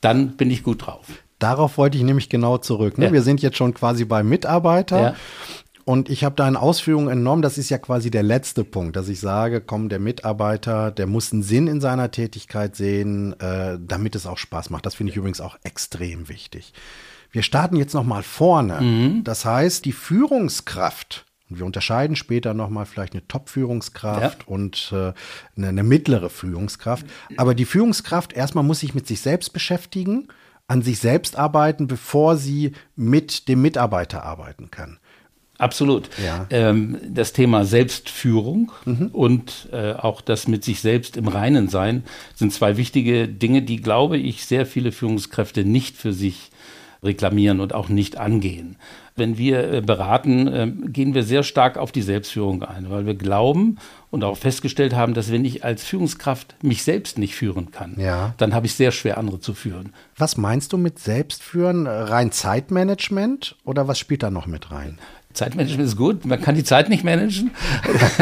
dann 0.00 0.36
bin 0.36 0.50
ich 0.50 0.64
gut 0.64 0.84
drauf. 0.84 1.06
Darauf 1.38 1.78
wollte 1.78 1.96
ich 1.96 2.02
nämlich 2.02 2.28
genau 2.28 2.58
zurück. 2.58 2.98
Ne? 2.98 3.04
Ja. 3.04 3.12
Wir 3.12 3.22
sind 3.22 3.40
jetzt 3.40 3.56
schon 3.56 3.72
quasi 3.72 4.04
beim 4.04 4.28
Mitarbeiter. 4.28 5.00
Ja. 5.00 5.14
Und 5.84 6.10
ich 6.10 6.24
habe 6.24 6.34
deine 6.34 6.60
Ausführungen 6.60 7.08
entnommen, 7.08 7.40
das 7.40 7.56
ist 7.56 7.70
ja 7.70 7.78
quasi 7.78 8.10
der 8.10 8.24
letzte 8.24 8.64
Punkt, 8.64 8.96
dass 8.96 9.08
ich 9.08 9.20
sage, 9.20 9.60
komm, 9.60 9.88
der 9.88 10.00
Mitarbeiter, 10.00 10.90
der 10.90 11.06
muss 11.06 11.32
einen 11.32 11.44
Sinn 11.44 11.68
in 11.68 11.80
seiner 11.80 12.10
Tätigkeit 12.10 12.74
sehen, 12.74 13.38
äh, 13.38 13.78
damit 13.80 14.16
es 14.16 14.26
auch 14.26 14.38
Spaß 14.38 14.70
macht. 14.70 14.84
Das 14.86 14.96
finde 14.96 15.12
ich 15.12 15.16
übrigens 15.16 15.40
auch 15.40 15.56
extrem 15.62 16.28
wichtig. 16.28 16.72
Wir 17.30 17.44
starten 17.44 17.76
jetzt 17.76 17.94
noch 17.94 18.02
mal 18.02 18.24
vorne. 18.24 18.80
Mhm. 18.80 19.22
Das 19.22 19.44
heißt, 19.44 19.84
die 19.84 19.92
Führungskraft, 19.92 21.26
wir 21.58 21.66
unterscheiden 21.66 22.16
später 22.16 22.54
noch 22.54 22.70
mal 22.70 22.84
vielleicht 22.84 23.14
eine 23.14 23.26
Top-Führungskraft 23.26 24.40
ja. 24.40 24.46
und 24.46 24.92
äh, 24.92 25.12
eine, 25.56 25.68
eine 25.68 25.82
mittlere 25.82 26.30
Führungskraft. 26.30 27.06
Aber 27.36 27.54
die 27.54 27.64
Führungskraft 27.64 28.32
erstmal 28.32 28.64
muss 28.64 28.80
sich 28.80 28.94
mit 28.94 29.06
sich 29.06 29.20
selbst 29.20 29.52
beschäftigen 29.52 30.28
an 30.66 30.82
sich 30.82 30.98
selbst 30.98 31.36
arbeiten, 31.36 31.86
bevor 31.86 32.36
sie 32.36 32.72
mit 32.96 33.48
dem 33.48 33.60
Mitarbeiter 33.62 34.24
arbeiten 34.24 34.70
kann. 34.70 34.98
Absolut. 35.58 36.10
Ja. 36.24 36.46
Ähm, 36.50 36.98
das 37.08 37.32
Thema 37.32 37.64
Selbstführung 37.64 38.72
mhm. 38.84 39.08
und 39.12 39.68
äh, 39.72 39.92
auch 39.92 40.20
das 40.20 40.48
mit 40.48 40.64
sich 40.64 40.80
selbst 40.80 41.16
im 41.16 41.28
Reinen 41.28 41.68
sein 41.68 42.02
sind 42.34 42.52
zwei 42.52 42.76
wichtige 42.76 43.28
Dinge, 43.28 43.62
die, 43.62 43.80
glaube 43.80 44.18
ich, 44.18 44.46
sehr 44.46 44.66
viele 44.66 44.90
Führungskräfte 44.90 45.64
nicht 45.64 45.96
für 45.96 46.12
sich 46.12 46.50
reklamieren 47.04 47.60
und 47.60 47.74
auch 47.74 47.88
nicht 47.88 48.16
angehen. 48.18 48.76
Wenn 49.16 49.38
wir 49.38 49.72
äh, 49.72 49.80
beraten, 49.80 50.50
ähm, 50.52 50.92
gehen 50.92 51.14
wir 51.14 51.22
sehr 51.22 51.44
stark 51.44 51.76
auf 51.76 51.92
die 51.92 52.02
Selbstführung 52.02 52.62
ein, 52.64 52.90
weil 52.90 53.06
wir 53.06 53.14
glauben 53.14 53.78
und 54.10 54.24
auch 54.24 54.36
festgestellt 54.36 54.94
haben, 54.94 55.14
dass 55.14 55.30
wenn 55.30 55.44
ich 55.44 55.64
als 55.64 55.84
Führungskraft 55.84 56.56
mich 56.62 56.82
selbst 56.82 57.18
nicht 57.18 57.36
führen 57.36 57.70
kann, 57.70 57.94
ja. 57.98 58.34
dann 58.38 58.54
habe 58.54 58.66
ich 58.66 58.74
sehr 58.74 58.90
schwer, 58.90 59.18
andere 59.18 59.38
zu 59.38 59.54
führen. 59.54 59.92
Was 60.16 60.36
meinst 60.36 60.72
du 60.72 60.78
mit 60.78 60.98
Selbstführen? 60.98 61.86
Rein 61.86 62.32
Zeitmanagement 62.32 63.56
oder 63.64 63.86
was 63.86 63.98
spielt 63.98 64.22
da 64.22 64.30
noch 64.30 64.46
mit 64.46 64.72
rein? 64.72 64.98
Zeitmanagement 65.34 65.88
ist 65.88 65.96
gut, 65.96 66.24
man 66.24 66.40
kann 66.40 66.54
die 66.54 66.62
Zeit 66.62 66.88
nicht 66.88 67.02
managen, 67.02 67.50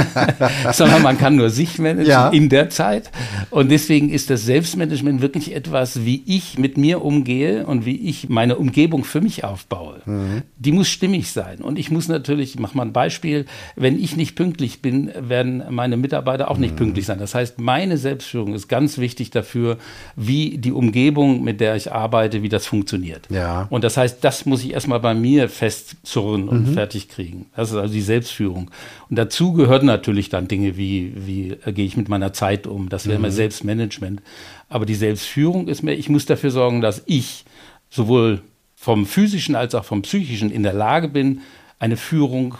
sondern 0.72 1.02
man 1.02 1.18
kann 1.18 1.36
nur 1.36 1.50
sich 1.50 1.78
managen 1.78 2.10
ja. 2.10 2.30
in 2.30 2.48
der 2.48 2.70
Zeit. 2.70 3.10
Und 3.50 3.70
deswegen 3.70 4.08
ist 4.08 4.30
das 4.30 4.46
Selbstmanagement 4.46 5.20
wirklich 5.20 5.54
etwas, 5.54 6.06
wie 6.06 6.22
ich 6.24 6.58
mit 6.58 6.78
mir 6.78 7.04
umgehe 7.04 7.66
und 7.66 7.84
wie 7.84 7.96
ich 8.08 8.30
meine 8.30 8.56
Umgebung 8.56 9.04
für 9.04 9.20
mich 9.20 9.44
aufbaue. 9.44 10.00
Mhm. 10.06 10.42
Die 10.56 10.72
muss 10.72 10.88
stimmig 10.88 11.30
sein. 11.30 11.58
Und 11.60 11.78
ich 11.78 11.90
muss 11.90 12.08
natürlich, 12.08 12.54
ich 12.54 12.58
mache 12.58 12.78
mal 12.78 12.84
ein 12.84 12.94
Beispiel, 12.94 13.44
wenn 13.76 14.02
ich 14.02 14.16
nicht 14.16 14.34
pünktlich 14.34 14.80
bin, 14.80 15.10
werden 15.14 15.62
meine 15.68 15.98
Mitarbeiter 15.98 16.50
auch 16.50 16.56
nicht 16.56 16.72
mhm. 16.72 16.78
pünktlich 16.78 17.04
sein. 17.04 17.18
Das 17.18 17.34
heißt, 17.34 17.60
meine 17.60 17.98
Selbstführung 17.98 18.54
ist 18.54 18.68
ganz 18.68 18.96
wichtig 18.96 19.30
dafür, 19.30 19.76
wie 20.16 20.56
die 20.56 20.72
Umgebung, 20.72 21.44
mit 21.44 21.60
der 21.60 21.76
ich 21.76 21.92
arbeite, 21.92 22.42
wie 22.42 22.48
das 22.48 22.64
funktioniert. 22.64 23.28
Ja. 23.28 23.66
Und 23.68 23.84
das 23.84 23.98
heißt, 23.98 24.24
das 24.24 24.46
muss 24.46 24.64
ich 24.64 24.72
erstmal 24.72 25.00
bei 25.00 25.14
mir 25.14 25.50
festzurren 25.50 26.48
und 26.48 26.70
mhm. 26.70 26.72
fertig 26.72 27.01
kriegen. 27.08 27.46
Das 27.56 27.70
ist 27.70 27.76
also 27.76 27.92
die 27.92 28.00
Selbstführung. 28.00 28.70
Und 29.08 29.16
dazu 29.16 29.52
gehören 29.52 29.86
natürlich 29.86 30.28
dann 30.28 30.48
Dinge 30.48 30.76
wie, 30.76 31.12
wie 31.16 31.50
äh, 31.64 31.72
gehe 31.72 31.86
ich 31.86 31.96
mit 31.96 32.08
meiner 32.08 32.32
Zeit 32.32 32.66
um. 32.66 32.88
Das 32.88 33.06
wäre 33.06 33.18
mhm. 33.18 33.22
mehr 33.22 33.32
Selbstmanagement. 33.32 34.22
Aber 34.68 34.86
die 34.86 34.94
Selbstführung 34.94 35.68
ist 35.68 35.82
mehr, 35.82 35.98
ich 35.98 36.08
muss 36.08 36.26
dafür 36.26 36.50
sorgen, 36.50 36.80
dass 36.80 37.02
ich 37.06 37.44
sowohl 37.90 38.42
vom 38.74 39.06
physischen 39.06 39.54
als 39.54 39.74
auch 39.74 39.84
vom 39.84 40.02
psychischen 40.02 40.50
in 40.50 40.62
der 40.62 40.72
Lage 40.72 41.08
bin, 41.08 41.42
eine 41.78 41.96
Führung 41.96 42.56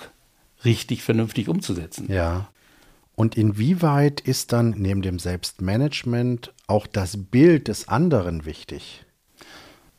richtig 0.64 1.02
vernünftig 1.02 1.48
umzusetzen. 1.48 2.06
Ja. 2.12 2.48
Und 3.14 3.36
inwieweit 3.36 4.20
ist 4.20 4.52
dann 4.52 4.74
neben 4.78 5.02
dem 5.02 5.18
Selbstmanagement 5.18 6.52
auch 6.66 6.86
das 6.86 7.16
Bild 7.16 7.68
des 7.68 7.88
anderen 7.88 8.46
wichtig? 8.46 9.04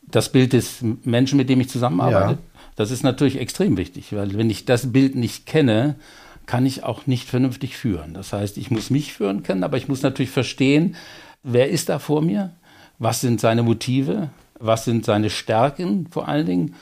Das 0.02 0.32
Bild 0.32 0.54
des 0.54 0.84
Menschen, 1.04 1.38
mit 1.38 1.50
dem 1.50 1.62
ich 1.62 1.70
zusammenarbeite? 1.70 2.34
Ja. 2.34 2.53
Das 2.76 2.92
ist 2.92 3.04
natürlich 3.04 3.40
extrem 3.40 3.78
wichtig, 3.78 4.14
weil 4.14 4.36
wenn 4.38 4.50
ich 4.50 4.66
das 4.66 4.92
Bild 4.92 5.16
nicht 5.16 5.46
kenne, 5.46 5.96
kann 6.46 6.66
ich 6.66 6.84
auch 6.84 7.08
nicht 7.08 7.30
vernünftig 7.30 7.78
führen. 7.78 8.14
Das 8.14 8.34
heißt, 8.34 8.58
ich 8.58 8.72
muss 8.72 8.90
mich 8.90 9.14
führen 9.14 9.44
können, 9.44 9.64
aber 9.64 9.78
ich 9.78 9.88
muss 9.88 10.02
natürlich 10.02 10.32
verstehen, 10.32 10.96
wer 11.44 11.70
ist 11.70 11.90
da 11.90 12.00
vor 12.00 12.22
mir, 12.22 12.52
was 13.00 13.22
sind 13.22 13.40
seine 13.40 13.64
Motive, 13.64 14.30
was 14.60 14.86
sind 14.86 15.06
seine 15.06 15.30
Stärken 15.30 16.08
vor 16.10 16.28
allen 16.28 16.46
Dingen. 16.46 16.76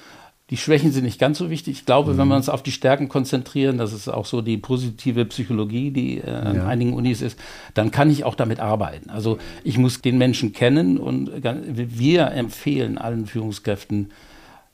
Die 0.49 0.57
Schwächen 0.57 0.91
sind 0.91 1.05
nicht 1.05 1.19
ganz 1.19 1.37
so 1.37 1.49
wichtig. 1.49 1.79
Ich 1.79 1.85
glaube, 1.85 2.13
mhm. 2.13 2.17
wenn 2.17 2.27
wir 2.27 2.35
uns 2.35 2.49
auf 2.49 2.61
die 2.61 2.73
Stärken 2.73 3.07
konzentrieren, 3.07 3.77
das 3.77 3.93
ist 3.93 4.09
auch 4.09 4.25
so 4.25 4.41
die 4.41 4.57
positive 4.57 5.23
Psychologie, 5.25 5.91
die 5.91 6.17
äh, 6.17 6.29
an 6.29 6.55
ja. 6.57 6.67
einigen 6.67 6.93
Unis 6.93 7.21
ist, 7.21 7.39
dann 7.73 7.91
kann 7.91 8.09
ich 8.09 8.25
auch 8.25 8.35
damit 8.35 8.59
arbeiten. 8.59 9.09
Also 9.09 9.37
ich 9.63 9.77
muss 9.77 10.01
den 10.01 10.17
Menschen 10.17 10.51
kennen 10.51 10.97
und 10.97 11.31
wir 11.41 12.31
empfehlen 12.31 12.97
allen 12.97 13.27
Führungskräften, 13.27 14.11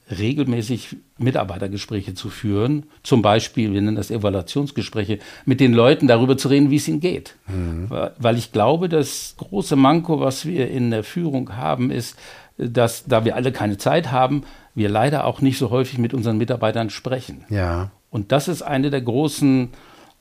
regelmäßig 0.09 0.97
Mitarbeitergespräche 1.17 2.13
zu 2.13 2.29
führen. 2.29 2.85
Zum 3.03 3.21
Beispiel, 3.21 3.73
wir 3.73 3.81
nennen 3.81 3.95
das 3.95 4.11
Evaluationsgespräche, 4.11 5.19
mit 5.45 5.59
den 5.59 5.73
Leuten 5.73 6.07
darüber 6.07 6.37
zu 6.37 6.47
reden, 6.47 6.71
wie 6.71 6.77
es 6.77 6.87
ihnen 6.87 6.99
geht. 6.99 7.35
Mhm. 7.47 7.89
Weil 8.17 8.37
ich 8.37 8.51
glaube, 8.51 8.89
das 8.89 9.35
große 9.37 9.75
Manko, 9.75 10.19
was 10.19 10.45
wir 10.45 10.69
in 10.69 10.91
der 10.91 11.03
Führung 11.03 11.55
haben, 11.55 11.91
ist, 11.91 12.17
dass, 12.57 13.05
da 13.05 13.25
wir 13.25 13.35
alle 13.35 13.51
keine 13.51 13.77
Zeit 13.77 14.11
haben, 14.11 14.43
wir 14.73 14.89
leider 14.89 15.25
auch 15.25 15.41
nicht 15.41 15.57
so 15.57 15.69
häufig 15.69 15.99
mit 15.99 16.13
unseren 16.13 16.37
Mitarbeitern 16.37 16.89
sprechen. 16.89 17.45
Ja. 17.49 17.91
Und 18.09 18.31
das 18.31 18.47
ist 18.47 18.61
eine 18.61 18.89
der 18.89 19.01
großen 19.01 19.69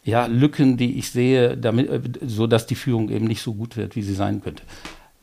ja, 0.02 0.26
Lücken, 0.26 0.76
die 0.76 0.98
ich 0.98 1.10
sehe, 1.10 1.56
damit, 1.56 1.90
äh, 1.90 2.00
so 2.26 2.46
dass 2.46 2.66
die 2.66 2.74
Führung 2.74 3.10
eben 3.10 3.26
nicht 3.26 3.42
so 3.42 3.54
gut 3.54 3.76
wird, 3.76 3.96
wie 3.96 4.02
sie 4.02 4.14
sein 4.14 4.40
könnte. 4.40 4.62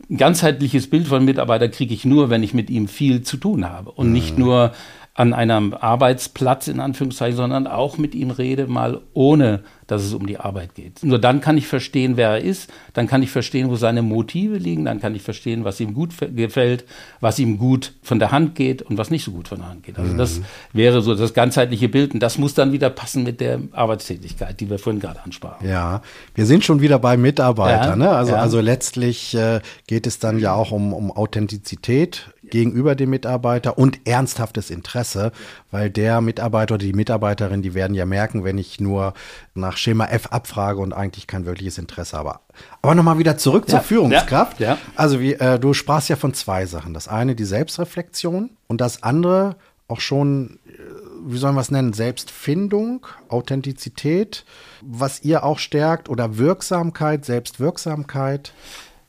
Ein 0.10 0.18
ganzheitliches 0.18 0.90
Bild 0.90 1.08
von 1.08 1.24
Mitarbeiter 1.24 1.70
kriege 1.70 1.94
ich 1.94 2.06
nur, 2.06 2.30
wenn 2.30 2.44
ich 2.44 2.54
mit 2.54 2.70
ihm 2.70 2.88
viel 2.88 3.22
zu 3.22 3.38
tun 3.38 3.70
habe 3.70 3.92
und 3.92 4.08
mhm. 4.08 4.14
nicht 4.14 4.38
nur 4.38 4.74
an 5.16 5.34
einem 5.34 5.76
Arbeitsplatz 5.76 6.68
in 6.68 6.80
Anführungszeichen, 6.80 7.38
sondern 7.38 7.68
auch 7.68 8.00
mit 8.00 8.16
ihm 8.16 8.32
rede, 8.32 8.66
mal 8.66 9.02
ohne, 9.14 9.60
dass 9.86 10.02
es 10.02 10.12
um 10.14 10.26
die 10.26 10.40
Arbeit 10.40 10.74
geht. 10.74 11.04
Nur 11.04 11.20
dann 11.20 11.40
kann 11.40 11.56
ich 11.56 11.68
verstehen, 11.68 12.18
wer 12.18 12.30
er 12.30 12.42
ist, 12.42 12.72
dann 12.94 13.06
kann 13.06 13.22
ich 13.22 13.30
verstehen, 13.30 13.70
wo 13.70 13.76
seine 13.76 14.02
Motive 14.02 14.58
liegen, 14.58 14.86
dann 14.86 15.00
kann 15.00 15.14
ich 15.14 15.22
verstehen, 15.22 15.66
was 15.66 15.80
ihm 15.80 15.94
gut 15.94 16.14
gefällt, 16.36 16.86
was 17.20 17.38
ihm 17.38 17.60
gut 17.60 17.94
von 18.02 18.18
der 18.18 18.32
Hand 18.32 18.56
geht 18.56 18.82
und 18.82 18.98
was 18.98 19.12
nicht 19.12 19.24
so 19.24 19.32
gut 19.32 19.50
von 19.50 19.60
der 19.60 19.70
Hand 19.70 19.84
geht. 19.84 20.00
Also 20.00 20.14
mhm. 20.14 20.18
das 20.18 20.42
wäre 20.72 21.04
so 21.04 21.14
das 21.14 21.36
ganzheitliche 21.36 21.90
Bild 21.90 22.16
und 22.16 22.20
das 22.20 22.40
muss 22.40 22.56
dann 22.56 22.72
wieder 22.72 22.90
passen 22.90 23.24
mit 23.24 23.40
der 23.40 23.60
Arbeitstätigkeit, 23.72 24.60
die 24.60 24.70
wir 24.72 24.80
vorhin 24.80 25.00
gerade 25.00 25.24
ansprachen. 25.24 25.68
Ja, 25.68 26.02
wir 26.34 26.48
sind 26.48 26.64
schon 26.64 26.82
wieder 26.82 26.98
bei 26.98 27.18
Mitarbeitern. 27.18 28.02
Ja, 28.02 28.08
ne? 28.08 28.10
also, 28.10 28.32
ja. 28.32 28.40
also 28.40 28.62
letztlich 28.62 29.36
äh, 29.36 29.62
geht 29.86 30.08
es 30.08 30.18
dann 30.18 30.40
ja 30.40 30.56
auch 30.56 30.72
um, 30.72 30.92
um 30.92 31.12
Authentizität 31.12 32.33
gegenüber 32.54 32.94
dem 32.94 33.10
Mitarbeiter 33.10 33.80
und 33.80 34.08
ernsthaftes 34.08 34.70
Interesse, 34.70 35.32
weil 35.72 35.90
der 35.90 36.22
Mitarbeiter 36.22 36.76
oder 36.76 36.86
die 36.86 36.94
Mitarbeiterin, 36.94 37.64
die 37.64 37.74
werden 37.74 37.96
ja 37.96 38.06
merken, 38.06 38.44
wenn 38.44 38.60
ich 38.60 38.80
nur 38.80 39.16
nach 39.56 39.76
Schema 39.76 40.06
F 40.06 40.28
abfrage 40.28 40.80
und 40.80 40.94
eigentlich 40.94 41.26
kein 41.26 41.48
wirkliches 41.48 41.80
Interesse 41.80 42.16
habe. 42.16 42.36
Aber 42.84 42.94
nochmal 42.94 43.18
wieder 43.18 43.38
zurück 43.38 43.64
ja, 43.66 43.72
zur 43.72 43.80
Führungskraft. 43.80 44.60
Ja, 44.60 44.74
ja. 44.74 44.78
Also 44.96 45.20
wie, 45.20 45.34
äh, 45.34 45.58
du 45.58 45.74
sprachst 45.74 46.10
ja 46.10 46.16
von 46.16 46.36
zwei 46.36 46.68
Sachen. 46.68 46.94
Das 46.94 47.08
eine 47.08 47.34
die 47.34 47.44
Selbstreflexion 47.44 48.52
und 48.68 48.82
das 48.82 49.02
andere 49.02 49.56
auch 49.88 50.00
schon, 50.00 50.60
äh, 50.68 50.80
wie 51.26 51.40
sollen 51.40 51.56
wir 51.56 51.62
es 51.62 51.72
nennen, 51.72 51.94
Selbstfindung, 51.94 53.08
Authentizität, 53.30 54.46
was 54.82 55.24
ihr 55.24 55.44
auch 55.44 55.58
stärkt 55.58 56.08
oder 56.08 56.38
Wirksamkeit, 56.38 57.26
Selbstwirksamkeit. 57.26 58.54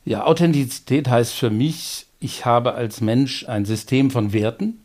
Ja, 0.07 0.25
Authentizität 0.25 1.11
heißt 1.11 1.35
für 1.35 1.51
mich, 1.51 2.07
ich 2.25 2.47
habe 2.47 2.75
als 2.75 3.02
Mensch 3.02 3.47
ein 3.47 3.66
System 3.66 4.11
von 4.11 4.33
Werten 4.33 4.81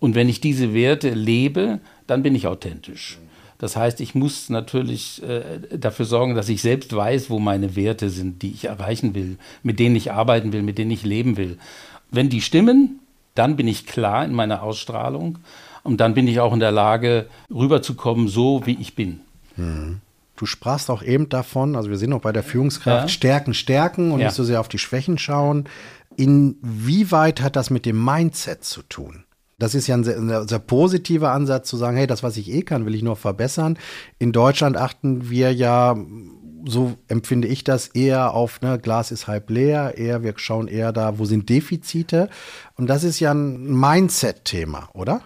und 0.00 0.16
wenn 0.16 0.28
ich 0.28 0.40
diese 0.40 0.74
Werte 0.74 1.10
lebe, 1.10 1.78
dann 2.08 2.24
bin 2.24 2.34
ich 2.34 2.48
authentisch. 2.48 3.18
Das 3.58 3.76
heißt, 3.76 4.00
ich 4.00 4.16
muss 4.16 4.50
natürlich 4.50 5.22
äh, 5.22 5.78
dafür 5.78 6.04
sorgen, 6.04 6.34
dass 6.34 6.48
ich 6.48 6.60
selbst 6.60 6.94
weiß, 6.96 7.30
wo 7.30 7.38
meine 7.38 7.76
Werte 7.76 8.10
sind, 8.10 8.42
die 8.42 8.50
ich 8.50 8.64
erreichen 8.64 9.14
will, 9.14 9.38
mit 9.62 9.78
denen 9.78 9.94
ich 9.94 10.10
arbeiten 10.10 10.52
will, 10.52 10.62
mit 10.62 10.78
denen 10.78 10.90
ich 10.90 11.04
leben 11.04 11.36
will. 11.36 11.58
Wenn 12.10 12.28
die 12.28 12.40
stimmen, 12.40 12.98
dann 13.36 13.54
bin 13.54 13.68
ich 13.68 13.86
klar 13.86 14.24
in 14.24 14.32
meiner 14.32 14.64
Ausstrahlung 14.64 15.38
und 15.84 16.00
dann 16.00 16.14
bin 16.14 16.26
ich 16.26 16.40
auch 16.40 16.52
in 16.52 16.58
der 16.58 16.72
Lage, 16.72 17.28
rüberzukommen, 17.54 18.26
so 18.26 18.66
wie 18.66 18.76
ich 18.80 18.96
bin. 18.96 19.20
Mhm. 19.56 20.00
Du 20.34 20.46
sprachst 20.46 20.90
auch 20.90 21.04
eben 21.04 21.28
davon, 21.28 21.76
also 21.76 21.90
wir 21.90 21.98
sind 21.98 22.10
noch 22.10 22.22
bei 22.22 22.32
der 22.32 22.42
Führungskraft, 22.42 23.04
ja. 23.04 23.08
Stärken, 23.08 23.54
Stärken 23.54 24.10
und 24.10 24.18
ja. 24.18 24.26
nicht 24.26 24.34
so 24.34 24.42
sehr 24.42 24.58
auf 24.58 24.68
die 24.68 24.78
Schwächen 24.78 25.18
schauen. 25.18 25.68
Inwieweit 26.16 27.40
hat 27.40 27.56
das 27.56 27.70
mit 27.70 27.86
dem 27.86 28.04
Mindset 28.04 28.64
zu 28.64 28.82
tun? 28.82 29.24
Das 29.58 29.74
ist 29.74 29.86
ja 29.86 29.96
ein 29.96 30.04
sehr, 30.04 30.16
ein 30.16 30.48
sehr, 30.48 30.58
positiver 30.58 31.30
Ansatz 31.30 31.68
zu 31.68 31.76
sagen, 31.76 31.96
hey, 31.96 32.06
das, 32.06 32.22
was 32.22 32.36
ich 32.36 32.50
eh 32.50 32.62
kann, 32.62 32.84
will 32.84 32.94
ich 32.94 33.02
nur 33.02 33.16
verbessern. 33.16 33.78
In 34.18 34.32
Deutschland 34.32 34.76
achten 34.76 35.30
wir 35.30 35.52
ja, 35.52 35.96
so 36.66 36.96
empfinde 37.06 37.46
ich 37.46 37.62
das, 37.62 37.86
eher 37.88 38.34
auf, 38.34 38.60
ne, 38.60 38.78
Glas 38.78 39.12
ist 39.12 39.28
halb 39.28 39.50
leer, 39.50 39.96
eher, 39.96 40.24
wir 40.24 40.34
schauen 40.36 40.66
eher 40.66 40.92
da, 40.92 41.18
wo 41.18 41.26
sind 41.26 41.48
Defizite. 41.48 42.28
Und 42.74 42.88
das 42.88 43.04
ist 43.04 43.20
ja 43.20 43.32
ein 43.32 43.64
Mindset-Thema, 43.64 44.88
oder? 44.94 45.22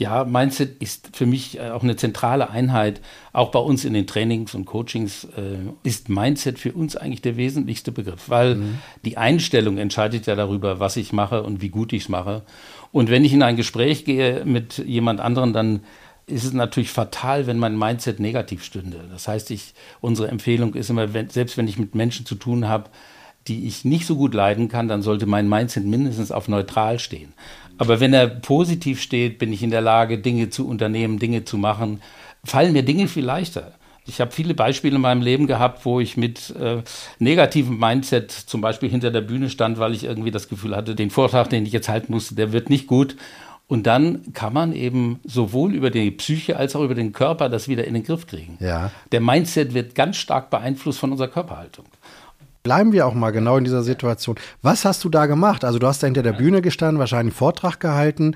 Ja, 0.00 0.24
Mindset 0.24 0.80
ist 0.80 1.14
für 1.14 1.26
mich 1.26 1.58
äh, 1.58 1.68
auch 1.68 1.82
eine 1.82 1.94
zentrale 1.94 2.48
Einheit. 2.48 3.02
Auch 3.34 3.50
bei 3.50 3.58
uns 3.58 3.84
in 3.84 3.92
den 3.92 4.06
Trainings 4.06 4.54
und 4.54 4.64
Coachings 4.64 5.24
äh, 5.36 5.58
ist 5.82 6.08
Mindset 6.08 6.58
für 6.58 6.72
uns 6.72 6.96
eigentlich 6.96 7.20
der 7.20 7.36
wesentlichste 7.36 7.92
Begriff, 7.92 8.30
weil 8.30 8.54
mhm. 8.54 8.78
die 9.04 9.18
Einstellung 9.18 9.76
entscheidet 9.76 10.24
ja 10.24 10.36
darüber, 10.36 10.80
was 10.80 10.96
ich 10.96 11.12
mache 11.12 11.42
und 11.42 11.60
wie 11.60 11.68
gut 11.68 11.92
ich 11.92 12.04
es 12.04 12.08
mache. 12.08 12.44
Und 12.92 13.10
wenn 13.10 13.26
ich 13.26 13.34
in 13.34 13.42
ein 13.42 13.56
Gespräch 13.56 14.06
gehe 14.06 14.46
mit 14.46 14.78
jemand 14.78 15.20
anderen, 15.20 15.52
dann 15.52 15.80
ist 16.26 16.44
es 16.44 16.54
natürlich 16.54 16.90
fatal, 16.90 17.46
wenn 17.46 17.58
mein 17.58 17.76
Mindset 17.76 18.20
negativ 18.20 18.64
stünde. 18.64 19.04
Das 19.12 19.28
heißt, 19.28 19.50
ich, 19.50 19.74
unsere 20.00 20.28
Empfehlung 20.28 20.72
ist 20.76 20.88
immer, 20.88 21.12
wenn, 21.12 21.28
selbst 21.28 21.58
wenn 21.58 21.68
ich 21.68 21.78
mit 21.78 21.94
Menschen 21.94 22.24
zu 22.24 22.36
tun 22.36 22.66
habe, 22.66 22.88
die 23.48 23.66
ich 23.66 23.84
nicht 23.84 24.06
so 24.06 24.16
gut 24.16 24.34
leiden 24.34 24.68
kann, 24.68 24.88
dann 24.88 25.02
sollte 25.02 25.26
mein 25.26 25.48
Mindset 25.48 25.84
mindestens 25.84 26.30
auf 26.32 26.48
neutral 26.48 26.98
stehen. 26.98 27.32
Aber 27.78 27.98
wenn 27.98 28.12
er 28.12 28.26
positiv 28.26 29.00
steht, 29.00 29.38
bin 29.38 29.52
ich 29.52 29.62
in 29.62 29.70
der 29.70 29.80
Lage, 29.80 30.18
Dinge 30.18 30.50
zu 30.50 30.68
unternehmen, 30.68 31.18
Dinge 31.18 31.44
zu 31.44 31.56
machen, 31.56 32.02
fallen 32.44 32.72
mir 32.72 32.82
Dinge 32.82 33.08
viel 33.08 33.24
leichter. 33.24 33.72
Ich 34.06 34.20
habe 34.20 34.32
viele 34.32 34.54
Beispiele 34.54 34.96
in 34.96 35.00
meinem 35.00 35.22
Leben 35.22 35.46
gehabt, 35.46 35.84
wo 35.84 36.00
ich 36.00 36.16
mit 36.16 36.54
äh, 36.56 36.82
negativem 37.18 37.78
Mindset 37.78 38.30
zum 38.32 38.60
Beispiel 38.60 38.90
hinter 38.90 39.10
der 39.10 39.20
Bühne 39.20 39.48
stand, 39.50 39.78
weil 39.78 39.94
ich 39.94 40.04
irgendwie 40.04 40.30
das 40.30 40.48
Gefühl 40.48 40.76
hatte, 40.76 40.94
den 40.94 41.10
Vortrag, 41.10 41.48
den 41.48 41.64
ich 41.64 41.72
jetzt 41.72 41.88
halten 41.88 42.12
musste, 42.12 42.34
der 42.34 42.52
wird 42.52 42.70
nicht 42.70 42.86
gut. 42.86 43.16
Und 43.70 43.86
dann 43.86 44.32
kann 44.32 44.52
man 44.52 44.72
eben 44.72 45.20
sowohl 45.24 45.74
über 45.74 45.90
die 45.90 46.10
Psyche 46.10 46.56
als 46.56 46.74
auch 46.74 46.82
über 46.82 46.96
den 46.96 47.12
Körper 47.12 47.48
das 47.48 47.68
wieder 47.68 47.84
in 47.84 47.94
den 47.94 48.02
Griff 48.02 48.26
kriegen. 48.26 48.58
Ja. 48.58 48.90
Der 49.12 49.20
Mindset 49.20 49.74
wird 49.74 49.94
ganz 49.94 50.16
stark 50.16 50.50
beeinflusst 50.50 50.98
von 50.98 51.12
unserer 51.12 51.28
Körperhaltung. 51.28 51.84
Bleiben 52.62 52.92
wir 52.92 53.06
auch 53.06 53.14
mal 53.14 53.30
genau 53.30 53.56
in 53.56 53.64
dieser 53.64 53.82
Situation. 53.82 54.36
Was 54.62 54.84
hast 54.84 55.02
du 55.04 55.08
da 55.08 55.26
gemacht? 55.26 55.64
Also 55.64 55.78
du 55.78 55.86
hast 55.86 56.02
da 56.02 56.06
hinter 56.06 56.22
der 56.22 56.32
Bühne 56.32 56.60
gestanden, 56.62 56.98
wahrscheinlich 56.98 57.32
einen 57.32 57.38
Vortrag 57.38 57.80
gehalten 57.80 58.34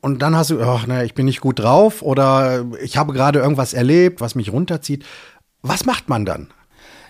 und 0.00 0.22
dann 0.22 0.36
hast 0.36 0.50
du, 0.50 0.60
ach 0.62 0.86
ne, 0.86 1.04
ich 1.04 1.14
bin 1.14 1.26
nicht 1.26 1.40
gut 1.40 1.58
drauf 1.58 2.02
oder 2.02 2.64
ich 2.82 2.96
habe 2.96 3.12
gerade 3.12 3.40
irgendwas 3.40 3.74
erlebt, 3.74 4.20
was 4.20 4.34
mich 4.34 4.52
runterzieht. 4.52 5.04
Was 5.62 5.84
macht 5.84 6.08
man 6.08 6.24
dann? 6.24 6.48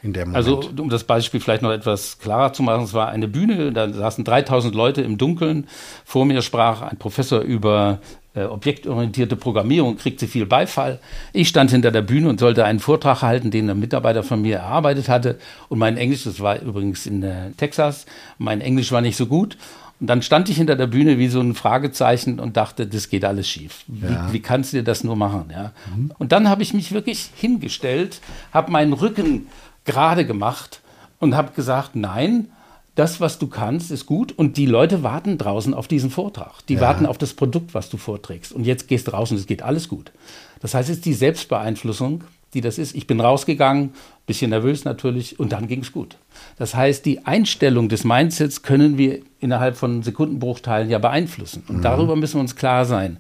In 0.03 0.13
dem 0.13 0.29
Moment? 0.29 0.37
Also, 0.37 0.61
um 0.81 0.89
das 0.89 1.05
Beispiel 1.05 1.41
vielleicht 1.41 1.63
noch 1.63 1.73
etwas 1.73 2.19
klarer 2.19 2.53
zu 2.53 2.63
machen, 2.63 2.85
es 2.85 2.95
war 2.95 3.09
eine 3.09 3.29
Bühne, 3.29 3.73
da 3.73 3.93
saßen 3.93 4.25
3000 4.25 4.75
Leute 4.75 5.03
im 5.03 5.19
Dunkeln. 5.19 5.67
Vor 6.05 6.25
mir 6.25 6.43
sprach 6.43 6.83
ein 6.83 6.97
Professor 6.97 7.41
über 7.41 8.01
äh, 8.37 8.45
objektorientierte 8.45 9.35
Programmierung, 9.35 9.97
kriegte 9.97 10.29
viel 10.29 10.47
Beifall. 10.47 11.01
Ich 11.33 11.49
stand 11.49 11.71
hinter 11.71 11.91
der 11.91 12.03
Bühne 12.03 12.29
und 12.29 12.39
sollte 12.39 12.65
einen 12.65 12.81
Vortrag 12.81 13.23
halten, 13.23 13.51
den 13.51 13.71
ein 13.71 13.81
Mitarbeiter 13.81 14.23
von 14.23 14.43
mir 14.43 14.59
erarbeitet 14.59 15.09
hatte. 15.09 15.39
Und 15.69 15.79
mein 15.79 15.97
Englisch, 15.97 16.25
das 16.25 16.41
war 16.41 16.61
übrigens 16.61 17.07
in 17.07 17.23
äh, 17.23 17.53
Texas, 17.57 18.05
mein 18.39 18.61
Englisch 18.61 18.93
war 18.93 19.01
nicht 19.01 19.17
so 19.17 19.27
gut. 19.27 19.57
Und 19.99 20.09
dann 20.09 20.21
stand 20.21 20.51
ich 20.51 20.59
hinter 20.59 20.77
der 20.77 20.87
Bühne 20.87 21.19
wie 21.19 21.29
so 21.29 21.41
ein 21.41 21.55
Fragezeichen 21.55 22.39
und 22.39 22.59
dachte, 22.59 22.87
das 22.87 23.09
geht 23.09 23.25
alles 23.25 23.49
schief. 23.49 23.85
Wie, 23.87 24.13
ja. 24.13 24.31
wie 24.31 24.41
kannst 24.41 24.73
du 24.73 24.77
dir 24.77 24.85
das 24.85 25.03
nur 25.03 25.17
machen? 25.17 25.47
Ja? 25.51 25.73
Mhm. 25.95 26.13
Und 26.19 26.33
dann 26.33 26.51
habe 26.51 26.63
ich 26.63 26.75
mich 26.75 26.93
wirklich 26.93 27.31
hingestellt, 27.35 28.21
habe 28.53 28.71
meinen 28.71 28.93
Rücken 28.93 29.47
gerade 29.87 30.27
gemacht 30.27 30.83
und 31.19 31.35
habe 31.35 31.53
gesagt, 31.53 31.97
nein, 31.97 32.49
das, 32.97 33.21
was 33.21 33.39
du 33.39 33.47
kannst, 33.47 33.91
ist 33.91 34.07
gut 34.07 34.33
und 34.33 34.57
die 34.57 34.67
Leute 34.67 35.03
warten 35.03 35.37
draußen 35.39 35.75
auf 35.75 35.87
diesen 35.87 36.11
Vortrag. 36.11 36.67
Die 36.67 36.75
ja. 36.75 36.81
warten 36.81 37.07
auf 37.07 37.19
das 37.19 37.35
Produkt, 37.35 37.75
was 37.75 37.91
du 37.91 37.99
vorträgst. 37.99 38.53
Und 38.53 38.65
jetzt 38.65 38.89
gehst 38.89 39.07
du 39.07 39.13
raus 39.13 39.31
und 39.31 39.37
es 39.37 39.47
geht 39.47 39.63
alles 39.63 39.89
gut. 39.89 40.13
Das 40.61 40.75
heißt, 40.75 40.89
es 40.89 40.97
ist 40.97 41.05
die 41.05 41.13
Selbstbeeinflussung, 41.13 42.25
die 42.55 42.63
das 42.63 42.79
ist. 42.79 42.97
Ich 42.97 43.07
bin 43.07 43.21
rausgegangen, 43.21 43.93
bisschen 44.25 44.49
nervös 44.49 44.85
natürlich, 44.85 45.39
und 45.39 45.53
dann 45.53 45.69
ging 45.69 45.81
es 45.81 45.93
gut. 45.93 46.17
Das 46.57 46.75
heißt, 46.75 47.05
die 47.05 47.27
Einstellung 47.27 47.91
des 47.91 48.05
Mindsets 48.05 48.63
können 48.63 48.97
wir 48.97 49.21
innerhalb 49.41 49.77
von 49.77 50.03
Sekundenbruchteilen 50.03 50.89
ja 50.89 50.99
beeinflussen. 50.99 51.65
Und 51.69 51.79
mhm. 51.79 51.83
darüber 51.83 52.17
müssen 52.17 52.37
wir 52.37 52.41
uns 52.41 52.57
klar 52.57 52.87
sein, 52.87 53.19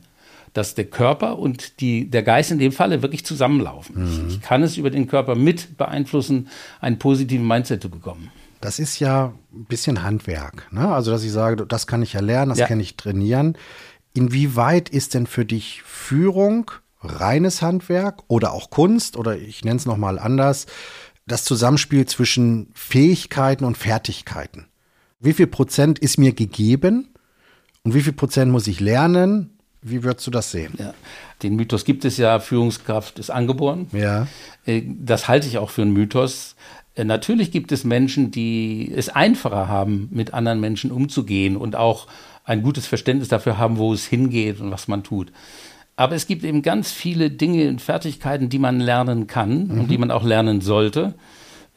dass 0.54 0.74
der 0.74 0.86
Körper 0.86 1.38
und 1.38 1.80
die, 1.80 2.10
der 2.10 2.22
Geist 2.22 2.50
in 2.50 2.58
dem 2.58 2.72
Falle 2.72 3.02
wirklich 3.02 3.26
zusammenlaufen. 3.26 4.02
Mhm. 4.02 4.28
Ich, 4.28 4.36
ich 4.36 4.40
kann 4.40 4.62
es 4.62 4.78
über 4.78 4.88
den 4.88 5.06
Körper 5.06 5.34
mit 5.34 5.76
beeinflussen, 5.76 6.48
einen 6.80 6.98
positiven 6.98 7.46
Mindset 7.46 7.82
zu 7.82 7.90
bekommen 7.90 8.30
das 8.66 8.80
ist 8.80 8.98
ja 8.98 9.32
ein 9.54 9.64
bisschen 9.66 10.02
Handwerk. 10.02 10.66
Ne? 10.72 10.92
Also, 10.92 11.12
dass 11.12 11.22
ich 11.22 11.30
sage, 11.30 11.64
das 11.64 11.86
kann 11.86 12.02
ich 12.02 12.14
ja 12.14 12.20
lernen, 12.20 12.48
das 12.48 12.58
ja. 12.58 12.66
kann 12.66 12.80
ich 12.80 12.96
trainieren. 12.96 13.56
Inwieweit 14.12 14.88
ist 14.88 15.14
denn 15.14 15.28
für 15.28 15.44
dich 15.44 15.82
Führung 15.84 16.72
reines 17.00 17.62
Handwerk 17.62 18.24
oder 18.26 18.52
auch 18.52 18.70
Kunst 18.70 19.16
oder 19.16 19.36
ich 19.36 19.64
nenne 19.64 19.76
es 19.76 19.86
nochmal 19.86 20.18
anders, 20.18 20.66
das 21.28 21.44
Zusammenspiel 21.44 22.06
zwischen 22.06 22.72
Fähigkeiten 22.74 23.64
und 23.64 23.78
Fertigkeiten? 23.78 24.66
Wie 25.20 25.32
viel 25.32 25.46
Prozent 25.46 26.00
ist 26.00 26.18
mir 26.18 26.32
gegeben 26.32 27.14
und 27.84 27.94
wie 27.94 28.02
viel 28.02 28.14
Prozent 28.14 28.50
muss 28.50 28.66
ich 28.66 28.80
lernen? 28.80 29.56
Wie 29.80 30.02
würdest 30.02 30.26
du 30.26 30.32
das 30.32 30.50
sehen? 30.50 30.74
Ja. 30.76 30.92
Den 31.44 31.54
Mythos 31.54 31.84
gibt 31.84 32.04
es 32.04 32.16
ja, 32.16 32.40
Führungskraft 32.40 33.20
ist 33.20 33.30
angeboren. 33.30 33.86
Ja. 33.92 34.26
Äh, 34.64 34.82
das 34.84 35.28
halte 35.28 35.46
ich 35.46 35.58
auch 35.58 35.70
für 35.70 35.82
einen 35.82 35.92
Mythos. 35.92 36.56
Äh, 36.96 37.04
natürlich 37.04 37.52
gibt 37.52 37.70
es 37.70 37.84
Menschen, 37.84 38.30
die 38.30 38.90
es 38.94 39.08
einfacher 39.08 39.68
haben, 39.68 40.08
mit 40.10 40.34
anderen 40.34 40.60
Menschen 40.60 40.90
umzugehen 40.90 41.56
und 41.56 41.76
auch 41.76 42.08
ein 42.44 42.62
gutes 42.62 42.86
Verständnis 42.86 43.28
dafür 43.28 43.58
haben, 43.58 43.78
wo 43.78 43.92
es 43.92 44.06
hingeht 44.06 44.60
und 44.60 44.70
was 44.70 44.88
man 44.88 45.04
tut. 45.04 45.30
Aber 45.96 46.14
es 46.14 46.26
gibt 46.26 46.44
eben 46.44 46.62
ganz 46.62 46.92
viele 46.92 47.30
Dinge 47.30 47.68
und 47.68 47.80
Fertigkeiten, 47.80 48.48
die 48.48 48.58
man 48.58 48.80
lernen 48.80 49.26
kann 49.26 49.68
mhm. 49.68 49.80
und 49.80 49.90
die 49.90 49.98
man 49.98 50.10
auch 50.10 50.24
lernen 50.24 50.60
sollte. 50.60 51.14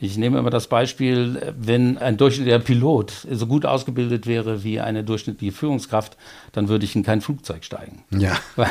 Ich 0.01 0.17
nehme 0.17 0.39
immer 0.39 0.49
das 0.49 0.67
Beispiel, 0.67 1.53
wenn 1.57 1.97
ein 1.97 2.15
durchschnittlicher 2.15 2.59
Pilot 2.59 3.27
so 3.29 3.47
gut 3.47 3.65
ausgebildet 3.65 4.27
wäre 4.27 4.63
wie 4.63 4.79
eine 4.79 5.03
durchschnittliche 5.03 5.51
Führungskraft, 5.51 6.15
dann 6.53 6.69
würde 6.69 6.85
ich 6.85 6.95
in 6.95 7.03
kein 7.03 7.19
Flugzeug 7.19 7.65
steigen. 7.65 8.03
Ja. 8.11 8.37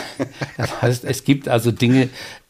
Das 0.56 0.82
heißt, 0.82 1.04
es 1.04 1.24
gibt 1.24 1.48
also 1.48 1.70
Dinge 1.70 2.08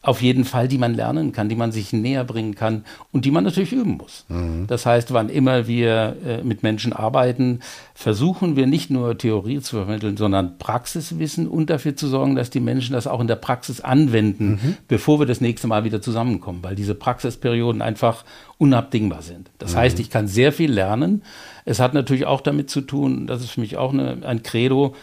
auf 0.09 0.23
jeden 0.23 0.43
Fall, 0.43 0.67
die 0.67 0.79
man 0.79 0.95
lernen 0.95 1.33
kann, 1.33 1.49
die 1.49 1.55
man 1.55 1.71
sich 1.71 1.93
näher 1.93 2.23
bringen 2.23 2.55
kann 2.55 2.83
und 3.11 3.25
die 3.25 3.31
man 3.31 3.43
natürlich 3.43 3.71
üben 3.71 3.97
muss. 3.97 4.25
Mhm. 4.27 4.65
Das 4.65 4.87
heißt, 4.87 5.13
wann 5.13 5.29
immer 5.29 5.67
wir 5.67 6.15
äh, 6.25 6.41
mit 6.41 6.63
Menschen 6.63 6.93
arbeiten, 6.93 7.59
versuchen 7.93 8.55
wir 8.55 8.65
nicht 8.65 8.89
nur 8.89 9.19
Theorie 9.19 9.61
zu 9.61 9.75
vermitteln, 9.75 10.17
sondern 10.17 10.57
Praxiswissen 10.57 11.47
und 11.47 11.69
dafür 11.69 11.95
zu 11.95 12.07
sorgen, 12.07 12.35
dass 12.35 12.49
die 12.49 12.59
Menschen 12.59 12.93
das 12.93 13.05
auch 13.05 13.21
in 13.21 13.27
der 13.27 13.35
Praxis 13.35 13.81
anwenden, 13.81 14.49
mhm. 14.49 14.77
bevor 14.87 15.19
wir 15.19 15.27
das 15.27 15.41
nächste 15.41 15.67
Mal 15.67 15.83
wieder 15.83 16.01
zusammenkommen, 16.01 16.63
weil 16.63 16.75
diese 16.75 16.95
Praxisperioden 16.95 17.83
einfach 17.83 18.25
unabdingbar 18.57 19.21
sind. 19.21 19.51
Das 19.59 19.73
mhm. 19.73 19.77
heißt, 19.77 19.99
ich 19.99 20.09
kann 20.09 20.27
sehr 20.27 20.51
viel 20.51 20.71
lernen. 20.71 21.21
Es 21.65 21.79
hat 21.79 21.93
natürlich 21.93 22.25
auch 22.25 22.41
damit 22.41 22.71
zu 22.71 22.81
tun, 22.81 23.27
das 23.27 23.43
ist 23.43 23.51
für 23.51 23.61
mich 23.61 23.77
auch 23.77 23.93
eine, 23.93 24.25
ein 24.25 24.41
Credo, 24.41 24.95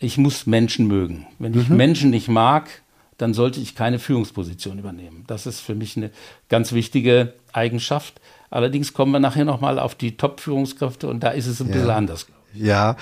ich 0.00 0.18
muss 0.18 0.46
Menschen 0.46 0.88
mögen. 0.88 1.28
Wenn 1.38 1.56
ich 1.58 1.68
mhm. 1.68 1.76
Menschen 1.76 2.10
nicht 2.10 2.26
mag, 2.26 2.82
dann 3.18 3.34
sollte 3.34 3.60
ich 3.60 3.74
keine 3.74 3.98
Führungsposition 3.98 4.78
übernehmen. 4.78 5.24
Das 5.26 5.46
ist 5.46 5.60
für 5.60 5.74
mich 5.74 5.96
eine 5.96 6.10
ganz 6.48 6.72
wichtige 6.72 7.34
Eigenschaft. 7.52 8.20
Allerdings 8.50 8.94
kommen 8.94 9.12
wir 9.12 9.20
nachher 9.20 9.44
nochmal 9.44 9.78
auf 9.78 9.94
die 9.94 10.16
Top-Führungskräfte 10.16 11.08
und 11.08 11.20
da 11.20 11.30
ist 11.30 11.46
es 11.46 11.60
ein 11.60 11.68
ja. 11.68 11.74
bisschen 11.74 11.90
anders. 11.90 12.26
Ja, 12.54 12.96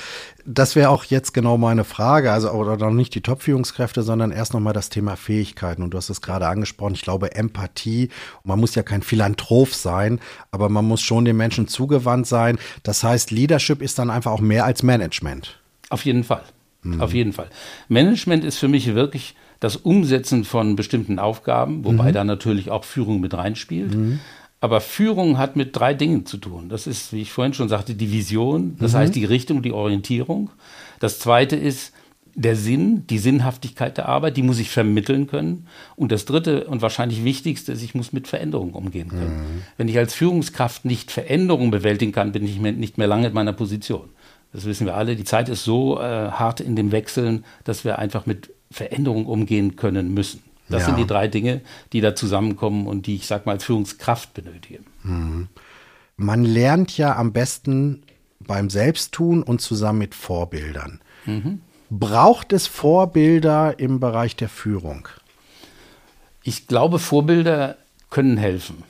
das 0.44 0.74
wäre 0.74 0.90
auch 0.90 1.04
jetzt 1.04 1.32
genau 1.32 1.56
meine 1.56 1.84
Frage. 1.84 2.32
Also, 2.32 2.50
oder 2.50 2.76
noch 2.76 2.90
nicht 2.90 3.14
die 3.14 3.20
Top-Führungskräfte, 3.20 4.02
sondern 4.02 4.32
erst 4.32 4.54
nochmal 4.54 4.72
das 4.72 4.88
Thema 4.88 5.16
Fähigkeiten. 5.16 5.82
Und 5.82 5.90
du 5.90 5.98
hast 5.98 6.10
es 6.10 6.20
gerade 6.20 6.48
angesprochen. 6.48 6.94
Ich 6.94 7.02
glaube, 7.02 7.34
Empathie. 7.34 8.10
Man 8.42 8.58
muss 8.58 8.74
ja 8.74 8.82
kein 8.82 9.02
Philanthrop 9.02 9.72
sein, 9.72 10.20
aber 10.50 10.68
man 10.68 10.84
muss 10.84 11.00
schon 11.00 11.24
den 11.24 11.36
Menschen 11.36 11.68
zugewandt 11.68 12.26
sein. 12.26 12.58
Das 12.82 13.04
heißt, 13.04 13.30
Leadership 13.30 13.82
ist 13.82 14.00
dann 14.00 14.10
einfach 14.10 14.32
auch 14.32 14.40
mehr 14.40 14.64
als 14.64 14.82
Management. 14.82 15.60
Auf 15.90 16.04
jeden 16.04 16.24
Fall. 16.24 16.42
Mhm. 16.82 17.00
Auf 17.00 17.14
jeden 17.14 17.32
Fall. 17.32 17.48
Management 17.88 18.44
ist 18.44 18.58
für 18.58 18.68
mich 18.68 18.94
wirklich 18.94 19.36
das 19.60 19.76
Umsetzen 19.76 20.44
von 20.44 20.76
bestimmten 20.76 21.18
Aufgaben, 21.18 21.84
wobei 21.84 22.10
mhm. 22.10 22.14
da 22.14 22.24
natürlich 22.24 22.70
auch 22.70 22.84
Führung 22.84 23.20
mit 23.20 23.34
reinspielt. 23.34 23.94
Mhm. 23.94 24.20
Aber 24.60 24.80
Führung 24.80 25.38
hat 25.38 25.56
mit 25.56 25.76
drei 25.76 25.94
Dingen 25.94 26.26
zu 26.26 26.38
tun. 26.38 26.68
Das 26.68 26.86
ist, 26.86 27.12
wie 27.12 27.22
ich 27.22 27.32
vorhin 27.32 27.54
schon 27.54 27.68
sagte, 27.68 27.94
die 27.94 28.12
Vision, 28.12 28.76
das 28.78 28.92
mhm. 28.92 28.96
heißt 28.96 29.14
die 29.14 29.24
Richtung, 29.24 29.62
die 29.62 29.72
Orientierung. 29.72 30.50
Das 30.98 31.18
zweite 31.18 31.56
ist 31.56 31.92
der 32.34 32.54
Sinn, 32.54 33.06
die 33.08 33.18
Sinnhaftigkeit 33.18 33.96
der 33.96 34.08
Arbeit, 34.08 34.36
die 34.36 34.42
muss 34.42 34.58
ich 34.58 34.68
vermitteln 34.68 35.26
können. 35.26 35.66
Und 35.96 36.12
das 36.12 36.26
dritte 36.26 36.64
und 36.64 36.82
wahrscheinlich 36.82 37.24
wichtigste 37.24 37.72
ist, 37.72 37.82
ich 37.82 37.94
muss 37.94 38.12
mit 38.12 38.28
Veränderungen 38.28 38.74
umgehen 38.74 39.08
können. 39.08 39.36
Mhm. 39.36 39.62
Wenn 39.78 39.88
ich 39.88 39.96
als 39.96 40.14
Führungskraft 40.14 40.84
nicht 40.84 41.10
Veränderungen 41.10 41.70
bewältigen 41.70 42.12
kann, 42.12 42.32
bin 42.32 42.44
ich 42.44 42.58
nicht 42.58 42.98
mehr 42.98 43.06
lange 43.06 43.28
in 43.28 43.32
meiner 43.32 43.54
Position. 43.54 44.10
Das 44.56 44.64
wissen 44.64 44.86
wir 44.86 44.94
alle. 44.94 45.16
Die 45.16 45.24
Zeit 45.24 45.50
ist 45.50 45.64
so 45.64 46.00
äh, 46.00 46.30
hart 46.30 46.60
in 46.60 46.76
dem 46.76 46.90
Wechseln, 46.90 47.44
dass 47.64 47.84
wir 47.84 47.98
einfach 47.98 48.24
mit 48.24 48.54
Veränderungen 48.70 49.26
umgehen 49.26 49.76
können 49.76 50.14
müssen. 50.14 50.42
Das 50.70 50.80
ja. 50.80 50.86
sind 50.86 50.98
die 50.98 51.06
drei 51.06 51.28
Dinge, 51.28 51.60
die 51.92 52.00
da 52.00 52.14
zusammenkommen 52.14 52.86
und 52.86 53.06
die 53.06 53.16
ich, 53.16 53.26
sag 53.26 53.44
mal, 53.44 53.52
als 53.52 53.64
Führungskraft 53.64 54.32
benötige. 54.32 54.78
Mhm. 55.02 55.48
Man 56.16 56.42
lernt 56.42 56.96
ja 56.96 57.14
am 57.16 57.34
besten 57.34 58.02
beim 58.40 58.70
Selbsttun 58.70 59.42
und 59.42 59.60
zusammen 59.60 59.98
mit 59.98 60.14
Vorbildern. 60.14 61.02
Mhm. 61.26 61.60
Braucht 61.90 62.54
es 62.54 62.66
Vorbilder 62.66 63.78
im 63.78 64.00
Bereich 64.00 64.36
der 64.36 64.48
Führung? 64.48 65.06
Ich 66.44 66.66
glaube, 66.66 66.98
Vorbilder 66.98 67.76
können 68.08 68.38
helfen. 68.38 68.84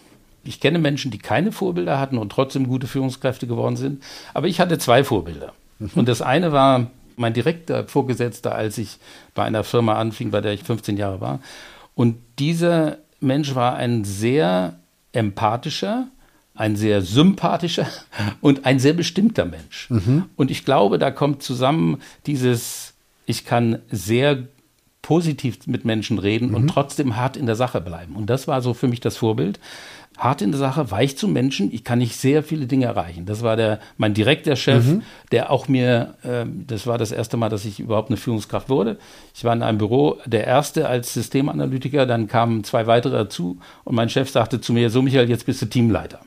Ich 0.48 0.60
kenne 0.60 0.78
Menschen, 0.78 1.10
die 1.10 1.18
keine 1.18 1.52
Vorbilder 1.52 1.98
hatten 1.98 2.18
und 2.18 2.30
trotzdem 2.30 2.68
gute 2.68 2.86
Führungskräfte 2.86 3.46
geworden 3.46 3.76
sind. 3.76 4.02
Aber 4.34 4.48
ich 4.48 4.60
hatte 4.60 4.78
zwei 4.78 5.04
Vorbilder. 5.04 5.52
Mhm. 5.78 5.90
Und 5.94 6.08
das 6.08 6.22
eine 6.22 6.52
war 6.52 6.90
mein 7.16 7.32
direkter 7.32 7.88
Vorgesetzter, 7.88 8.54
als 8.54 8.78
ich 8.78 8.98
bei 9.34 9.44
einer 9.44 9.64
Firma 9.64 9.94
anfing, 9.94 10.30
bei 10.30 10.40
der 10.40 10.52
ich 10.52 10.62
15 10.62 10.96
Jahre 10.96 11.20
war. 11.20 11.40
Und 11.94 12.16
dieser 12.38 12.98
Mensch 13.20 13.54
war 13.54 13.76
ein 13.76 14.04
sehr 14.04 14.78
empathischer, 15.12 16.08
ein 16.54 16.76
sehr 16.76 17.02
sympathischer 17.02 17.86
und 18.40 18.66
ein 18.66 18.78
sehr 18.78 18.92
bestimmter 18.92 19.44
Mensch. 19.44 19.90
Mhm. 19.90 20.24
Und 20.36 20.50
ich 20.50 20.64
glaube, 20.64 20.98
da 20.98 21.10
kommt 21.10 21.42
zusammen 21.42 22.02
dieses, 22.26 22.94
ich 23.24 23.44
kann 23.44 23.78
sehr 23.90 24.44
positiv 25.02 25.66
mit 25.66 25.84
Menschen 25.84 26.18
reden 26.18 26.48
mhm. 26.48 26.54
und 26.54 26.68
trotzdem 26.68 27.16
hart 27.16 27.36
in 27.36 27.46
der 27.46 27.54
Sache 27.54 27.80
bleiben. 27.80 28.16
Und 28.16 28.26
das 28.26 28.48
war 28.48 28.60
so 28.60 28.74
für 28.74 28.88
mich 28.88 29.00
das 29.00 29.16
Vorbild 29.16 29.60
hart 30.16 30.42
in 30.42 30.50
der 30.50 30.58
Sache, 30.58 30.90
weich 30.90 31.16
zum 31.16 31.32
Menschen. 31.32 31.72
Ich 31.72 31.84
kann 31.84 31.98
nicht 31.98 32.16
sehr 32.16 32.42
viele 32.42 32.66
Dinge 32.66 32.86
erreichen. 32.86 33.26
Das 33.26 33.42
war 33.42 33.56
der, 33.56 33.80
mein 33.96 34.14
direkter 34.14 34.56
Chef, 34.56 34.86
mhm. 34.86 35.02
der 35.32 35.50
auch 35.50 35.68
mir, 35.68 36.14
äh, 36.22 36.44
das 36.66 36.86
war 36.86 36.98
das 36.98 37.12
erste 37.12 37.36
Mal, 37.36 37.48
dass 37.48 37.64
ich 37.64 37.80
überhaupt 37.80 38.10
eine 38.10 38.16
Führungskraft 38.16 38.68
wurde. 38.68 38.98
Ich 39.34 39.44
war 39.44 39.52
in 39.52 39.62
einem 39.62 39.78
Büro, 39.78 40.18
der 40.26 40.46
erste 40.46 40.88
als 40.88 41.12
Systemanalytiker, 41.14 42.06
dann 42.06 42.28
kamen 42.28 42.64
zwei 42.64 42.86
weitere 42.86 43.16
dazu 43.16 43.58
und 43.84 43.94
mein 43.94 44.08
Chef 44.08 44.30
sagte 44.30 44.60
zu 44.60 44.72
mir, 44.72 44.90
so 44.90 45.02
Michael, 45.02 45.28
jetzt 45.28 45.46
bist 45.46 45.62
du 45.62 45.66
Teamleiter. 45.66 46.20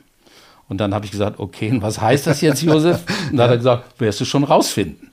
Und 0.68 0.78
dann 0.78 0.94
habe 0.94 1.04
ich 1.04 1.10
gesagt, 1.10 1.40
okay, 1.40 1.68
und 1.70 1.82
was 1.82 2.00
heißt 2.00 2.28
das 2.28 2.40
jetzt, 2.40 2.62
Josef? 2.62 3.02
Und 3.30 3.36
dann 3.36 3.46
hat 3.46 3.54
er 3.54 3.56
gesagt, 3.56 4.00
wirst 4.00 4.20
du 4.20 4.24
schon 4.24 4.44
rausfinden. 4.44 5.10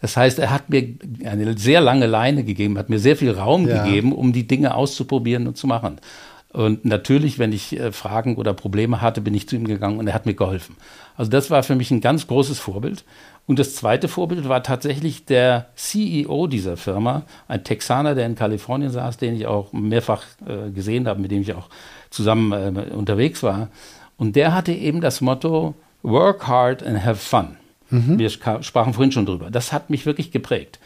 Das 0.00 0.16
heißt, 0.16 0.38
er 0.38 0.50
hat 0.50 0.70
mir 0.70 0.96
eine 1.24 1.56
sehr 1.58 1.80
lange 1.80 2.06
Leine 2.06 2.42
gegeben, 2.42 2.78
hat 2.78 2.88
mir 2.88 2.98
sehr 2.98 3.16
viel 3.16 3.30
Raum 3.30 3.68
ja. 3.68 3.84
gegeben, 3.84 4.12
um 4.12 4.32
die 4.32 4.46
Dinge 4.46 4.74
auszuprobieren 4.74 5.46
und 5.46 5.56
zu 5.56 5.66
machen. 5.66 5.98
Und 6.54 6.84
natürlich, 6.84 7.40
wenn 7.40 7.52
ich 7.52 7.78
äh, 7.78 7.90
Fragen 7.90 8.36
oder 8.36 8.54
Probleme 8.54 9.00
hatte, 9.00 9.20
bin 9.20 9.34
ich 9.34 9.48
zu 9.48 9.56
ihm 9.56 9.66
gegangen 9.66 9.98
und 9.98 10.06
er 10.06 10.14
hat 10.14 10.24
mir 10.24 10.34
geholfen. 10.34 10.76
Also 11.16 11.28
das 11.28 11.50
war 11.50 11.64
für 11.64 11.74
mich 11.74 11.90
ein 11.90 12.00
ganz 12.00 12.28
großes 12.28 12.60
Vorbild. 12.60 13.04
Und 13.46 13.58
das 13.58 13.74
zweite 13.74 14.06
Vorbild 14.06 14.48
war 14.48 14.62
tatsächlich 14.62 15.24
der 15.24 15.66
CEO 15.74 16.46
dieser 16.46 16.76
Firma, 16.76 17.22
ein 17.48 17.64
Texaner, 17.64 18.14
der 18.14 18.26
in 18.26 18.36
Kalifornien 18.36 18.92
saß, 18.92 19.16
den 19.16 19.34
ich 19.34 19.48
auch 19.48 19.72
mehrfach 19.72 20.22
äh, 20.46 20.70
gesehen 20.70 21.08
habe, 21.08 21.20
mit 21.20 21.32
dem 21.32 21.42
ich 21.42 21.52
auch 21.54 21.68
zusammen 22.10 22.52
äh, 22.52 22.94
unterwegs 22.94 23.42
war. 23.42 23.68
Und 24.16 24.36
der 24.36 24.54
hatte 24.54 24.72
eben 24.72 25.00
das 25.00 25.20
Motto, 25.20 25.74
work 26.02 26.46
hard 26.46 26.84
and 26.84 27.04
have 27.04 27.16
fun. 27.16 27.56
Mhm. 27.90 28.16
Wir 28.16 28.30
sprachen 28.30 28.94
vorhin 28.94 29.10
schon 29.10 29.26
drüber. 29.26 29.50
Das 29.50 29.72
hat 29.72 29.90
mich 29.90 30.06
wirklich 30.06 30.30
geprägt. 30.30 30.78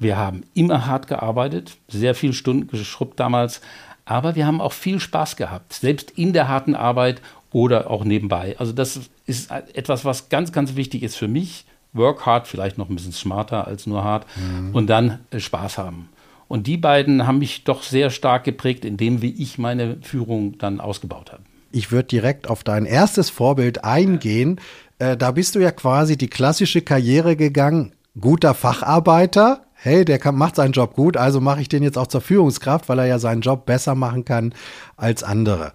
Wir 0.00 0.16
haben 0.16 0.44
immer 0.54 0.86
hart 0.86 1.08
gearbeitet, 1.08 1.76
sehr 1.88 2.14
viele 2.14 2.32
Stunden 2.32 2.68
geschrubbt 2.68 3.18
damals, 3.18 3.60
aber 4.08 4.34
wir 4.34 4.46
haben 4.46 4.62
auch 4.62 4.72
viel 4.72 5.00
Spaß 5.00 5.36
gehabt, 5.36 5.74
selbst 5.74 6.12
in 6.12 6.32
der 6.32 6.48
harten 6.48 6.74
Arbeit 6.74 7.20
oder 7.52 7.90
auch 7.90 8.04
nebenbei. 8.04 8.56
Also 8.58 8.72
das 8.72 9.00
ist 9.26 9.50
etwas, 9.50 10.06
was 10.06 10.30
ganz, 10.30 10.50
ganz 10.50 10.76
wichtig 10.76 11.02
ist 11.02 11.16
für 11.16 11.28
mich. 11.28 11.66
Work 11.92 12.24
hard, 12.24 12.46
vielleicht 12.46 12.78
noch 12.78 12.88
ein 12.88 12.96
bisschen 12.96 13.12
smarter 13.12 13.66
als 13.66 13.86
nur 13.86 14.04
hart 14.04 14.26
mhm. 14.36 14.74
und 14.74 14.86
dann 14.88 15.20
äh, 15.30 15.40
Spaß 15.40 15.76
haben. 15.76 16.08
Und 16.48 16.66
die 16.66 16.78
beiden 16.78 17.26
haben 17.26 17.38
mich 17.38 17.64
doch 17.64 17.82
sehr 17.82 18.08
stark 18.08 18.44
geprägt 18.44 18.86
in 18.86 18.96
dem, 18.96 19.20
wie 19.20 19.34
ich 19.42 19.58
meine 19.58 19.98
Führung 20.00 20.56
dann 20.56 20.80
ausgebaut 20.80 21.30
habe. 21.30 21.42
Ich 21.70 21.92
würde 21.92 22.08
direkt 22.08 22.48
auf 22.48 22.64
dein 22.64 22.86
erstes 22.86 23.28
Vorbild 23.28 23.84
eingehen. 23.84 24.58
Äh, 24.98 25.18
da 25.18 25.32
bist 25.32 25.54
du 25.54 25.58
ja 25.58 25.70
quasi 25.70 26.16
die 26.16 26.28
klassische 26.28 26.80
Karriere 26.80 27.36
gegangen. 27.36 27.92
Guter 28.18 28.54
Facharbeiter, 28.54 29.66
hey, 29.80 30.04
der 30.04 30.18
kann, 30.18 30.34
macht 30.34 30.56
seinen 30.56 30.72
Job 30.72 30.94
gut, 30.94 31.16
also 31.16 31.40
mache 31.40 31.60
ich 31.60 31.68
den 31.68 31.82
jetzt 31.82 31.96
auch 31.96 32.08
zur 32.08 32.20
Führungskraft, 32.20 32.88
weil 32.88 32.98
er 32.98 33.06
ja 33.06 33.18
seinen 33.18 33.40
Job 33.40 33.64
besser 33.64 33.94
machen 33.94 34.24
kann 34.24 34.54
als 34.96 35.22
andere. 35.22 35.72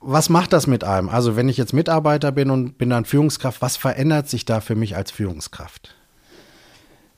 Was 0.00 0.28
macht 0.28 0.52
das 0.52 0.66
mit 0.66 0.84
einem? 0.84 1.08
Also 1.08 1.36
wenn 1.36 1.48
ich 1.48 1.56
jetzt 1.56 1.72
Mitarbeiter 1.72 2.32
bin 2.32 2.50
und 2.50 2.78
bin 2.78 2.90
dann 2.90 3.04
Führungskraft, 3.04 3.62
was 3.62 3.76
verändert 3.76 4.28
sich 4.28 4.44
da 4.44 4.60
für 4.60 4.74
mich 4.74 4.96
als 4.96 5.10
Führungskraft? 5.10 5.94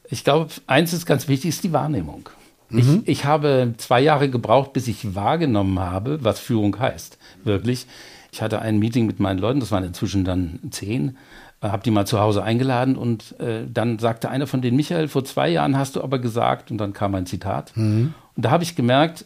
Ich 0.09 0.25
glaube, 0.25 0.51
eins 0.67 0.93
ist 0.93 1.07
ganz 1.07 1.29
wichtig, 1.29 1.51
ist 1.51 1.65
die 1.65 1.73
Wahrnehmung. 1.73 2.29
Mhm. 2.69 3.03
Ich, 3.05 3.21
ich 3.21 3.25
habe 3.25 3.75
zwei 3.79 4.01
Jahre 4.01 4.29
gebraucht, 4.29 4.73
bis 4.73 4.89
ich 4.89 5.15
wahrgenommen 5.15 5.79
habe, 5.81 6.23
was 6.23 6.41
Führung 6.41 6.79
heißt. 6.79 7.19
Wirklich. 7.45 7.87
Ich 8.35 8.43
hatte 8.43 8.61
ein 8.61 8.81
Meeting 8.81 9.07
mit 9.07 9.21
meinen 9.21 9.39
Leuten, 9.39 9.61
das 9.61 9.71
waren 9.71 9.85
inzwischen 9.85 10.25
dann 10.25 10.59
zehn. 10.71 11.17
Äh, 11.61 11.69
habe 11.69 11.85
die 11.85 11.93
mal 11.93 12.05
zu 12.05 12.19
Hause 12.19 12.43
eingeladen 12.43 12.97
und 12.97 13.39
äh, 13.39 13.63
dann 13.73 14.01
sagte 14.01 14.29
einer 14.29 14.49
von 14.49 14.61
denen, 14.61 14.77
Michael, 14.77 15.07
vor 15.07 15.25
zwei 15.25 15.49
Jahren 15.49 15.79
hast 15.79 15.95
du 15.95 16.03
aber 16.03 16.19
gesagt, 16.19 16.73
und 16.73 16.79
dann 16.79 16.93
kam 16.93 17.15
ein 17.15 17.27
Zitat. 17.27 17.71
Mhm. 17.77 18.13
Und 18.35 18.45
da 18.45 18.51
habe 18.51 18.65
ich 18.65 18.75
gemerkt, 18.75 19.25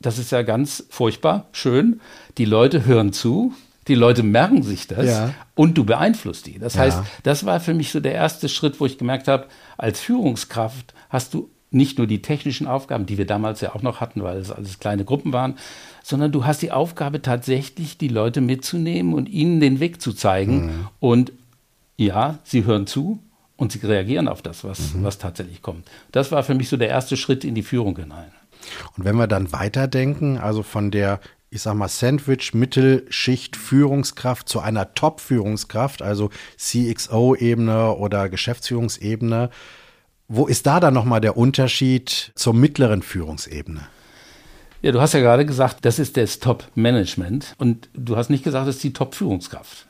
das 0.00 0.18
ist 0.18 0.32
ja 0.32 0.42
ganz 0.42 0.84
furchtbar, 0.90 1.46
schön, 1.52 2.00
die 2.36 2.44
Leute 2.44 2.84
hören 2.84 3.12
zu, 3.12 3.54
die 3.86 3.94
Leute 3.94 4.24
merken 4.24 4.64
sich 4.64 4.88
das 4.88 5.06
ja. 5.06 5.34
und 5.54 5.78
du 5.78 5.84
beeinflusst 5.84 6.46
die. 6.46 6.58
Das 6.58 6.74
ja. 6.74 6.80
heißt, 6.80 7.00
das 7.22 7.46
war 7.46 7.60
für 7.60 7.74
mich 7.74 7.92
so 7.92 8.00
der 8.00 8.14
erste 8.14 8.48
Schritt, 8.48 8.80
wo 8.80 8.86
ich 8.86 8.98
gemerkt 8.98 9.28
habe, 9.28 9.46
als 9.78 10.00
Führungskraft 10.00 10.94
hast 11.10 11.32
du 11.32 11.48
nicht 11.74 11.98
nur 11.98 12.06
die 12.06 12.22
technischen 12.22 12.66
Aufgaben, 12.66 13.06
die 13.06 13.18
wir 13.18 13.26
damals 13.26 13.60
ja 13.60 13.74
auch 13.74 13.82
noch 13.82 14.00
hatten, 14.00 14.22
weil 14.22 14.38
es 14.38 14.50
alles 14.50 14.78
kleine 14.78 15.04
Gruppen 15.04 15.32
waren, 15.32 15.56
sondern 16.02 16.32
du 16.32 16.44
hast 16.44 16.62
die 16.62 16.72
Aufgabe 16.72 17.22
tatsächlich, 17.22 17.98
die 17.98 18.08
Leute 18.08 18.40
mitzunehmen 18.40 19.14
und 19.14 19.28
ihnen 19.28 19.60
den 19.60 19.80
Weg 19.80 20.00
zu 20.00 20.12
zeigen. 20.12 20.66
Mhm. 20.66 20.88
Und 21.00 21.32
ja, 21.96 22.38
sie 22.44 22.64
hören 22.64 22.86
zu 22.86 23.18
und 23.56 23.72
sie 23.72 23.78
reagieren 23.86 24.28
auf 24.28 24.42
das, 24.42 24.64
was, 24.64 24.94
mhm. 24.94 25.04
was 25.04 25.18
tatsächlich 25.18 25.62
kommt. 25.62 25.88
Das 26.10 26.32
war 26.32 26.42
für 26.42 26.54
mich 26.54 26.68
so 26.68 26.76
der 26.76 26.88
erste 26.88 27.16
Schritt 27.16 27.44
in 27.44 27.54
die 27.54 27.62
Führung 27.62 27.96
hinein. 27.96 28.32
Und 28.96 29.04
wenn 29.04 29.16
wir 29.16 29.26
dann 29.26 29.52
weiterdenken, 29.52 30.38
also 30.38 30.62
von 30.62 30.90
der 30.90 31.20
ich 31.52 31.60
sag 31.60 31.74
mal, 31.74 31.88
Sandwich, 31.88 32.54
Mittelschicht, 32.54 33.56
Führungskraft 33.56 34.48
zu 34.48 34.60
einer 34.60 34.94
Top-Führungskraft, 34.94 36.00
also 36.00 36.30
CXO-Ebene 36.56 37.94
oder 37.94 38.30
Geschäftsführungsebene. 38.30 39.50
Wo 40.34 40.46
ist 40.46 40.66
da 40.66 40.80
dann 40.80 40.94
nochmal 40.94 41.20
der 41.20 41.36
Unterschied 41.36 42.32
zur 42.34 42.54
mittleren 42.54 43.02
Führungsebene? 43.02 43.82
Ja, 44.80 44.90
du 44.90 44.98
hast 44.98 45.12
ja 45.12 45.20
gerade 45.20 45.44
gesagt, 45.44 45.84
das 45.84 45.98
ist 45.98 46.16
das 46.16 46.38
Top-Management 46.38 47.54
und 47.58 47.90
du 47.92 48.16
hast 48.16 48.30
nicht 48.30 48.42
gesagt, 48.42 48.66
das 48.66 48.76
ist 48.76 48.82
die 48.82 48.94
Top-Führungskraft. 48.94 49.88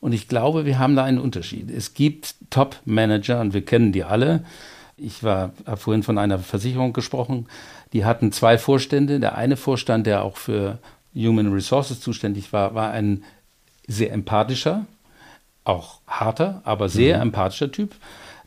Und 0.00 0.12
ich 0.12 0.28
glaube, 0.28 0.66
wir 0.66 0.78
haben 0.78 0.96
da 0.96 1.04
einen 1.04 1.18
Unterschied. 1.18 1.70
Es 1.70 1.94
gibt 1.94 2.34
Top-Manager 2.50 3.40
und 3.40 3.54
wir 3.54 3.64
kennen 3.64 3.92
die 3.92 4.04
alle. 4.04 4.44
Ich 4.98 5.22
habe 5.22 5.54
vorhin 5.78 6.02
von 6.02 6.18
einer 6.18 6.38
Versicherung 6.40 6.92
gesprochen. 6.92 7.46
Die 7.94 8.04
hatten 8.04 8.32
zwei 8.32 8.58
Vorstände. 8.58 9.18
Der 9.18 9.34
eine 9.34 9.56
Vorstand, 9.56 10.06
der 10.06 10.24
auch 10.24 10.36
für 10.36 10.78
Human 11.14 11.50
Resources 11.50 12.00
zuständig 12.00 12.52
war, 12.52 12.74
war 12.74 12.90
ein 12.90 13.24
sehr 13.86 14.12
empathischer, 14.12 14.84
auch 15.64 16.00
harter, 16.06 16.60
aber 16.64 16.90
sehr 16.90 17.16
mhm. 17.16 17.22
empathischer 17.28 17.72
Typ. 17.72 17.94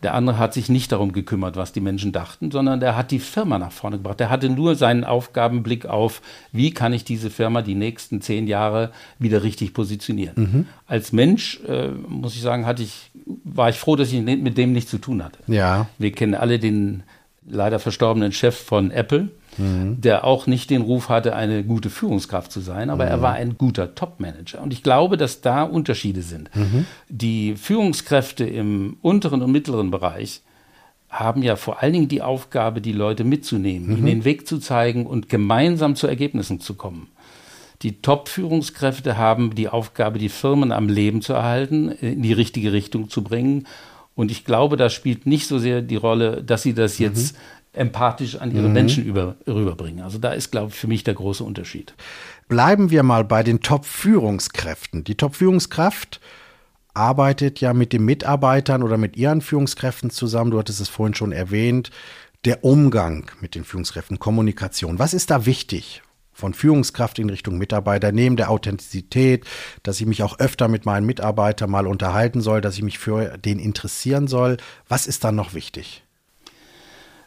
Der 0.03 0.13
andere 0.13 0.37
hat 0.37 0.53
sich 0.53 0.69
nicht 0.69 0.91
darum 0.91 1.11
gekümmert, 1.11 1.55
was 1.55 1.71
die 1.71 1.79
Menschen 1.79 2.11
dachten, 2.11 2.51
sondern 2.51 2.79
der 2.79 2.95
hat 2.95 3.09
die 3.09 3.19
Firma 3.19 3.57
nach 3.57 3.71
vorne 3.71 3.97
gebracht. 3.97 4.19
Der 4.19 4.29
hatte 4.29 4.49
nur 4.49 4.75
seinen 4.75 5.03
Aufgabenblick 5.03 5.87
auf, 5.87 6.21
wie 6.51 6.71
kann 6.71 6.93
ich 6.93 7.03
diese 7.03 7.29
Firma 7.29 7.63
die 7.63 7.73
nächsten 7.73 8.21
zehn 8.21 8.47
Jahre 8.47 8.91
wieder 9.17 9.41
richtig 9.41 9.73
positionieren. 9.73 10.35
Mhm. 10.35 10.65
Als 10.85 11.13
Mensch, 11.13 11.59
äh, 11.67 11.89
muss 11.89 12.35
ich 12.35 12.41
sagen, 12.41 12.65
hatte 12.65 12.83
ich, 12.83 13.09
war 13.43 13.69
ich 13.69 13.77
froh, 13.77 13.95
dass 13.95 14.11
ich 14.11 14.21
mit 14.21 14.57
dem 14.57 14.71
nichts 14.71 14.91
zu 14.91 14.99
tun 14.99 15.23
hatte. 15.23 15.39
Ja. 15.47 15.87
Wir 15.97 16.11
kennen 16.11 16.35
alle 16.35 16.59
den 16.59 17.03
leider 17.49 17.79
verstorbenen 17.79 18.31
Chef 18.31 18.55
von 18.55 18.91
Apple 18.91 19.29
mhm. 19.57 19.99
der 20.01 20.23
auch 20.23 20.47
nicht 20.47 20.69
den 20.69 20.81
Ruf 20.81 21.09
hatte, 21.09 21.35
eine 21.35 21.63
gute 21.63 21.89
Führungskraft 21.89 22.51
zu 22.51 22.59
sein, 22.59 22.89
aber 22.89 23.05
mhm. 23.05 23.11
er 23.11 23.21
war 23.21 23.33
ein 23.33 23.57
guter 23.57 23.95
Top-Manager. 23.95 24.61
Und 24.61 24.73
ich 24.73 24.83
glaube, 24.83 25.17
dass 25.17 25.41
da 25.41 25.63
Unterschiede 25.63 26.21
sind. 26.21 26.49
Mhm. 26.55 26.85
Die 27.09 27.55
Führungskräfte 27.55 28.45
im 28.45 28.97
unteren 29.01 29.41
und 29.41 29.51
mittleren 29.51 29.91
Bereich 29.91 30.41
haben 31.09 31.41
ja 31.41 31.55
vor 31.55 31.81
allen 31.81 31.93
Dingen 31.93 32.07
die 32.09 32.21
Aufgabe, 32.21 32.81
die 32.81 32.91
Leute 32.91 33.23
mitzunehmen, 33.23 33.89
ihnen 33.89 34.01
mhm. 34.01 34.05
den 34.05 34.25
Weg 34.25 34.47
zu 34.47 34.59
zeigen 34.59 35.05
und 35.05 35.29
gemeinsam 35.29 35.95
zu 35.95 36.07
Ergebnissen 36.07 36.59
zu 36.59 36.75
kommen. 36.75 37.07
Die 37.83 38.01
Top-Führungskräfte 38.01 39.17
haben 39.17 39.53
die 39.53 39.69
Aufgabe, 39.69 40.19
die 40.19 40.29
Firmen 40.29 40.71
am 40.71 40.89
Leben 40.89 41.21
zu 41.21 41.33
erhalten, 41.33 41.89
in 41.89 42.23
die 42.23 42.33
richtige 42.33 42.73
Richtung 42.73 43.09
zu 43.09 43.23
bringen. 43.23 43.67
Und 44.15 44.31
ich 44.31 44.45
glaube, 44.45 44.77
da 44.77 44.89
spielt 44.89 45.27
nicht 45.27 45.47
so 45.47 45.59
sehr 45.59 45.83
die 45.83 45.95
Rolle, 45.95 46.43
dass 46.43 46.63
sie 46.63 46.73
das 46.73 46.97
jetzt 46.97 47.35
mhm 47.35 47.56
empathisch 47.77 48.35
an 48.35 48.55
ihre 48.55 48.67
mhm. 48.67 48.73
Menschen 48.73 49.05
über, 49.05 49.35
rüberbringen. 49.47 50.03
Also 50.03 50.17
da 50.17 50.31
ist, 50.31 50.51
glaube 50.51 50.69
ich, 50.69 50.75
für 50.75 50.87
mich 50.87 51.03
der 51.03 51.13
große 51.13 51.43
Unterschied. 51.43 51.93
Bleiben 52.47 52.89
wir 52.89 53.03
mal 53.03 53.23
bei 53.23 53.43
den 53.43 53.61
Top-Führungskräften. 53.61 55.03
Die 55.03 55.15
Top-Führungskraft 55.15 56.19
arbeitet 56.93 57.61
ja 57.61 57.73
mit 57.73 57.93
den 57.93 58.03
Mitarbeitern 58.03 58.83
oder 58.83 58.97
mit 58.97 59.15
ihren 59.15 59.41
Führungskräften 59.41 60.09
zusammen. 60.09 60.51
Du 60.51 60.59
hattest 60.59 60.81
es 60.81 60.89
vorhin 60.89 61.13
schon 61.13 61.31
erwähnt. 61.31 61.91
Der 62.45 62.63
Umgang 62.63 63.29
mit 63.39 63.55
den 63.55 63.63
Führungskräften, 63.63 64.19
Kommunikation. 64.19 64.99
Was 64.99 65.13
ist 65.13 65.29
da 65.29 65.45
wichtig? 65.45 66.01
Von 66.33 66.53
Führungskraft 66.53 67.17
in 67.17 67.31
Richtung 67.31 67.57
Mitarbeiter, 67.57 68.11
neben 68.11 68.35
der 68.37 68.51
Authentizität, 68.51 69.43
dass 69.81 69.99
ich 69.99 70.05
mich 70.05 70.21
auch 70.21 70.37
öfter 70.37 70.67
mit 70.67 70.85
meinen 70.85 71.05
Mitarbeitern 71.05 71.69
mal 71.69 71.87
unterhalten 71.87 72.41
soll, 72.41 72.61
dass 72.61 72.75
ich 72.75 72.83
mich 72.83 72.99
für 72.99 73.37
den 73.39 73.57
interessieren 73.57 74.27
soll. 74.27 74.57
Was 74.87 75.07
ist 75.07 75.23
dann 75.23 75.35
noch 75.35 75.55
wichtig? 75.55 76.03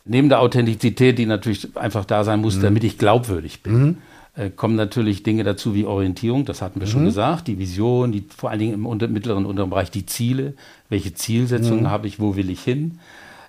Neben 0.04 0.28
der 0.28 0.40
Authentizität, 0.40 1.18
die 1.18 1.26
natürlich 1.26 1.76
einfach 1.76 2.04
da 2.04 2.24
sein 2.24 2.40
muss, 2.40 2.56
mhm. 2.56 2.62
damit 2.62 2.84
ich 2.84 2.98
glaubwürdig 2.98 3.62
bin, 3.62 3.82
mhm. 3.82 3.96
äh, 4.36 4.50
kommen 4.50 4.76
natürlich 4.76 5.22
Dinge 5.22 5.44
dazu 5.44 5.74
wie 5.74 5.84
Orientierung, 5.84 6.44
das 6.44 6.62
hatten 6.62 6.80
wir 6.80 6.86
mhm. 6.86 6.92
schon 6.92 7.04
gesagt, 7.04 7.48
die 7.48 7.58
Vision, 7.58 8.12
die, 8.12 8.24
vor 8.34 8.50
allen 8.50 8.58
Dingen 8.58 8.74
im 8.74 8.86
unter, 8.86 9.08
mittleren 9.08 9.44
und 9.44 9.50
unteren 9.50 9.70
Bereich 9.70 9.90
die 9.90 10.06
Ziele, 10.06 10.54
welche 10.88 11.14
Zielsetzungen 11.14 11.82
mhm. 11.82 11.90
habe 11.90 12.06
ich, 12.06 12.20
wo 12.20 12.36
will 12.36 12.50
ich 12.50 12.62
hin. 12.62 12.98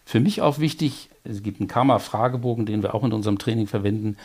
Für 0.05 0.19
mich 0.19 0.41
auch 0.41 0.59
wichtig, 0.59 1.09
es 1.23 1.43
gibt 1.43 1.59
einen 1.59 1.67
Karma-Fragebogen, 1.67 2.65
den 2.65 2.83
wir 2.83 2.95
auch 2.95 3.03
in 3.03 3.13
unserem 3.13 3.37
Training 3.37 3.67
verwenden. 3.67 4.17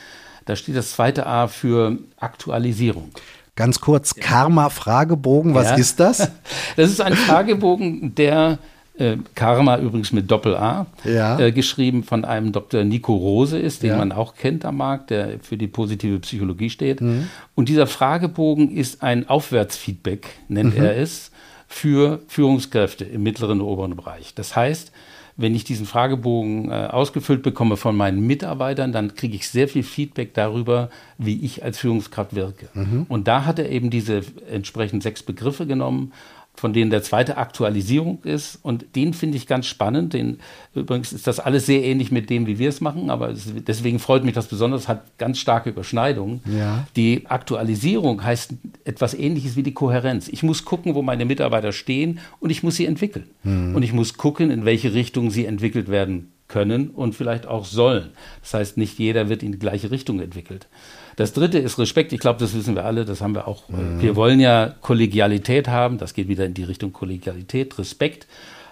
Da 0.47 0.57
steht 0.57 0.77
das 0.77 0.93
zweite 0.93 1.27
A 1.27 1.49
für 1.49 1.99
Aktualisierung. 2.17 3.11
Ganz 3.57 3.81
kurz, 3.81 4.15
Karma-Fragebogen, 4.15 5.55
was 5.55 5.71
ja. 5.71 5.77
ist 5.77 6.01
das? 6.01 6.31
Das 6.77 6.91
ist 6.91 7.01
ein 7.01 7.15
Fragebogen, 7.15 8.15
der 8.15 8.59
äh, 8.99 9.17
Karma 9.35 9.79
übrigens 9.79 10.13
mit 10.13 10.31
Doppel-A, 10.31 10.87
ja. 11.05 11.39
äh, 11.39 11.53
geschrieben 11.53 12.03
von 12.03 12.25
einem 12.25 12.53
Dr. 12.53 12.85
Nico 12.85 13.15
Rose 13.15 13.59
ist, 13.59 13.83
den 13.83 13.91
ja. 13.91 13.97
man 13.99 14.13
auch 14.13 14.35
kennt 14.35 14.65
am 14.65 14.79
Markt, 14.79 15.11
der 15.11 15.39
für 15.41 15.57
die 15.57 15.67
positive 15.67 16.19
Psychologie 16.21 16.71
steht. 16.71 17.01
Mhm. 17.01 17.29
Und 17.55 17.69
dieser 17.69 17.87
Fragebogen 17.87 18.71
ist 18.71 19.03
ein 19.03 19.29
Aufwärtsfeedback, 19.29 20.29
nennt 20.49 20.77
mhm. 20.77 20.85
er 20.85 20.97
es, 20.97 21.31
für 21.69 22.21
Führungskräfte 22.29 23.05
im 23.05 23.23
mittleren 23.23 23.61
und 23.61 23.67
oberen 23.67 23.97
Bereich. 23.97 24.35
Das 24.35 24.55
heißt, 24.55 24.93
wenn 25.37 25.55
ich 25.55 25.65
diesen 25.65 25.85
Fragebogen 25.85 26.71
äh, 26.71 26.89
ausgefüllt 26.91 27.43
bekomme 27.43 27.77
von 27.77 27.95
meinen 27.95 28.27
Mitarbeitern, 28.27 28.93
dann 28.93 29.15
kriege 29.15 29.37
ich 29.37 29.49
sehr 29.51 29.69
viel 29.69 29.83
Feedback 29.83 30.33
darüber, 30.33 30.89
wie 31.19 31.45
ich 31.45 31.63
als 31.63 31.79
Führungskraft 31.79 32.35
wirke. 32.35 32.69
Mhm. 32.73 33.05
Und 33.09 33.29
da 33.29 33.45
hat 33.45 33.59
er 33.59 33.69
eben 33.69 33.91
diese 33.91 34.23
entsprechend 34.51 35.03
sechs 35.03 35.23
Begriffe 35.23 35.67
genommen 35.67 36.13
von 36.57 36.73
denen 36.73 36.91
der 36.91 37.03
zweite 37.03 37.37
Aktualisierung 37.37 38.23
ist. 38.25 38.59
Und 38.63 38.97
den 38.97 39.15
finde 39.15 39.37
ich 39.37 39.47
ganz 39.47 39.67
spannend. 39.67 40.15
Den, 40.15 40.39
übrigens 40.75 41.13
ist 41.13 41.27
das 41.27 41.39
alles 41.39 41.67
sehr 41.67 41.85
ähnlich 41.85 42.11
mit 42.11 42.31
dem, 42.31 42.47
wie 42.47 42.59
wir 42.59 42.69
es 42.69 42.81
machen, 42.81 43.11
aber 43.11 43.31
es, 43.31 43.53
deswegen 43.67 43.99
freut 43.99 44.25
mich 44.25 44.35
das 44.35 44.47
besonders, 44.49 44.89
hat 44.89 45.19
ganz 45.19 45.39
starke 45.39 45.71
Überschneidungen. 45.71 46.41
Ja. 46.47 46.87
Die 46.97 47.27
Aktualisierung 47.27 48.25
heißt 48.25 48.55
etwas 48.85 49.15
ähnliches 49.15 49.57
wie 49.57 49.63
die 49.63 49.75
Kohärenz. 49.75 50.29
Ich 50.29 50.43
muss 50.43 50.65
gucken, 50.65 50.95
wo 50.95 51.03
meine 51.03 51.25
Mitarbeiter 51.25 51.73
stehen 51.73 52.21
und 52.41 52.51
ich 52.51 52.63
muss 52.63 52.77
sie 52.77 52.87
entwickeln. 52.87 53.27
Mhm. 53.43 53.75
Und 53.75 53.83
ich 53.83 53.93
muss 53.93 54.17
gucken, 54.17 54.51
in 54.51 54.65
welche 54.65 54.95
Richtung 54.95 55.31
sie 55.31 55.47
entwickelt 55.47 55.89
werden 55.89 56.33
können 56.49 56.91
und 56.91 57.15
vielleicht 57.15 57.47
auch 57.47 57.65
sollen. 57.65 58.11
Das 58.41 58.55
heißt, 58.55 58.77
nicht 58.77 58.99
jeder 58.99 59.29
wird 59.29 59.43
in 59.43 59.53
die 59.53 59.59
gleiche 59.59 59.91
Richtung 59.91 60.21
entwickelt. 60.21 60.69
Das 61.17 61.33
dritte 61.33 61.59
ist 61.59 61.79
Respekt. 61.79 62.13
Ich 62.13 62.21
glaube, 62.21 62.39
das 62.39 62.55
wissen 62.55 62.75
wir 62.75 62.85
alle. 62.85 63.05
Das 63.05 63.21
haben 63.23 63.35
wir 63.35 63.49
auch. 63.49 63.69
Mhm. 63.69 64.01
Wir 64.01 64.17
wollen 64.17 64.39
ja 64.39 64.75
Kollegialität 64.83 65.69
haben. 65.69 65.99
Das 65.99 66.15
geht 66.15 66.29
wieder 66.29 66.45
in 66.45 66.55
die 66.55 66.65
Richtung 66.65 66.93
Kollegialität, 66.93 67.79
Respekt. 67.79 68.27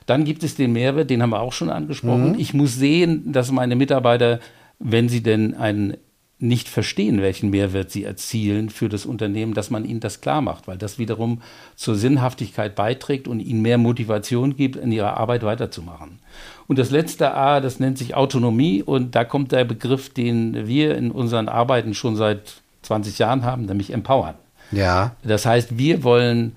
Dann 0.07 0.25
gibt 0.25 0.45
es 0.45 0.55
den 0.55 0.73
Mehrwert, 0.73 1.09
den 1.09 1.23
haben 1.23 1.31
wir 1.31 1.41
auch 1.41 1.55
schon 1.55 1.71
angesprochen. 1.71 2.33
Mhm. 2.33 2.39
Ich 2.39 2.53
muss 2.53 2.77
sehen, 2.77 3.33
dass 3.33 3.51
meine 3.51 3.75
Mitarbeiter, 3.75 4.41
wenn 4.79 5.09
sie 5.09 5.23
denn 5.23 5.55
einen 5.55 5.97
nicht 6.39 6.69
verstehen, 6.69 7.23
welchen 7.23 7.51
Mehrwert 7.51 7.91
sie 7.91 8.05
erzielen 8.05 8.69
für 8.69 8.89
das 8.89 9.07
Unternehmen, 9.07 9.55
dass 9.55 9.71
man 9.71 9.85
ihnen 9.85 10.01
das 10.01 10.21
klar 10.21 10.41
macht, 10.41 10.67
weil 10.67 10.77
das 10.77 10.99
wiederum 10.99 11.41
zur 11.77 11.95
Sinnhaftigkeit 11.95 12.75
beiträgt 12.75 13.29
und 13.29 13.41
ihnen 13.41 13.63
mehr 13.63 13.79
Motivation 13.79 14.57
gibt, 14.57 14.77
in 14.77 14.93
ihrer 14.93 15.17
Arbeit 15.17 15.43
weiterzumachen. 15.45 16.19
Und 16.67 16.79
das 16.79 16.91
letzte 16.91 17.35
A, 17.35 17.61
das 17.61 17.79
nennt 17.79 17.99
sich 17.99 18.15
Autonomie 18.15 18.83
und 18.83 19.15
da 19.15 19.25
kommt 19.25 19.53
der 19.53 19.65
Begriff, 19.65 20.13
den 20.13 20.67
wir 20.67 20.97
in 20.97 21.11
unseren 21.11 21.49
Arbeiten 21.49 21.95
schon 21.95 22.17
seit 22.17 22.63
20 22.83 23.19
Jahren 23.19 23.45
haben, 23.45 23.67
nämlich 23.67 23.93
empowern. 23.93 24.35
Ja. 24.73 25.15
Das 25.23 25.47
heißt, 25.47 25.79
wir 25.79 26.03
wollen 26.03 26.57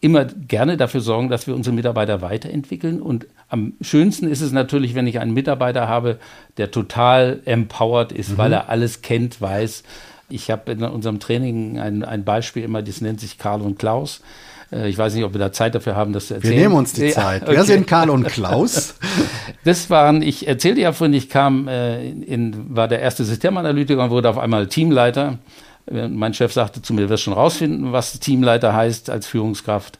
immer 0.00 0.24
gerne 0.24 0.76
dafür 0.76 1.00
sorgen, 1.00 1.28
dass 1.28 1.46
wir 1.46 1.54
unsere 1.54 1.74
Mitarbeiter 1.74 2.20
weiterentwickeln. 2.20 3.02
Und 3.02 3.26
am 3.48 3.72
schönsten 3.80 4.28
ist 4.28 4.40
es 4.40 4.52
natürlich, 4.52 4.94
wenn 4.94 5.06
ich 5.06 5.20
einen 5.20 5.32
Mitarbeiter 5.32 5.88
habe, 5.88 6.18
der 6.58 6.70
total 6.70 7.40
empowered 7.44 8.12
ist, 8.12 8.30
mhm. 8.30 8.38
weil 8.38 8.52
er 8.52 8.68
alles 8.68 9.02
kennt, 9.02 9.40
weiß. 9.40 9.82
Ich 10.28 10.50
habe 10.50 10.72
in 10.72 10.82
unserem 10.82 11.20
Training 11.20 11.78
ein, 11.78 12.04
ein 12.04 12.24
Beispiel 12.24 12.62
immer, 12.62 12.82
das 12.82 13.00
nennt 13.00 13.20
sich 13.20 13.38
Karl 13.38 13.62
und 13.62 13.78
Klaus. 13.78 14.20
Äh, 14.70 14.88
ich 14.88 14.98
weiß 14.98 15.14
nicht, 15.14 15.24
ob 15.24 15.32
wir 15.32 15.38
da 15.38 15.52
Zeit 15.52 15.74
dafür 15.74 15.96
haben, 15.96 16.12
das 16.12 16.28
zu 16.28 16.34
erzählen. 16.34 16.52
Wir 16.52 16.60
nehmen 16.60 16.74
uns 16.74 16.92
die 16.92 17.10
Zeit. 17.10 17.42
Ja, 17.42 17.48
okay. 17.48 17.56
Wer 17.56 17.64
sind 17.64 17.86
Karl 17.86 18.10
und 18.10 18.26
Klaus? 18.26 18.94
Das 19.64 19.90
waren, 19.90 20.22
ich 20.22 20.46
erzählte 20.46 20.80
ja 20.80 20.92
vorhin, 20.92 21.12
ich 21.14 21.28
kam, 21.28 21.68
äh, 21.68 22.08
in, 22.08 22.74
war 22.74 22.88
der 22.88 23.00
erste 23.00 23.24
Systemanalytiker 23.24 24.04
und 24.04 24.10
wurde 24.10 24.30
auf 24.30 24.38
einmal 24.38 24.66
Teamleiter. 24.66 25.38
Äh, 25.86 26.08
mein 26.08 26.32
Chef 26.32 26.52
sagte 26.52 26.80
zu 26.80 26.94
mir, 26.94 27.02
du 27.02 27.08
wirst 27.10 27.24
schon 27.24 27.34
rausfinden, 27.34 27.92
was 27.92 28.18
Teamleiter 28.18 28.72
heißt 28.72 29.10
als 29.10 29.26
Führungskraft. 29.26 29.98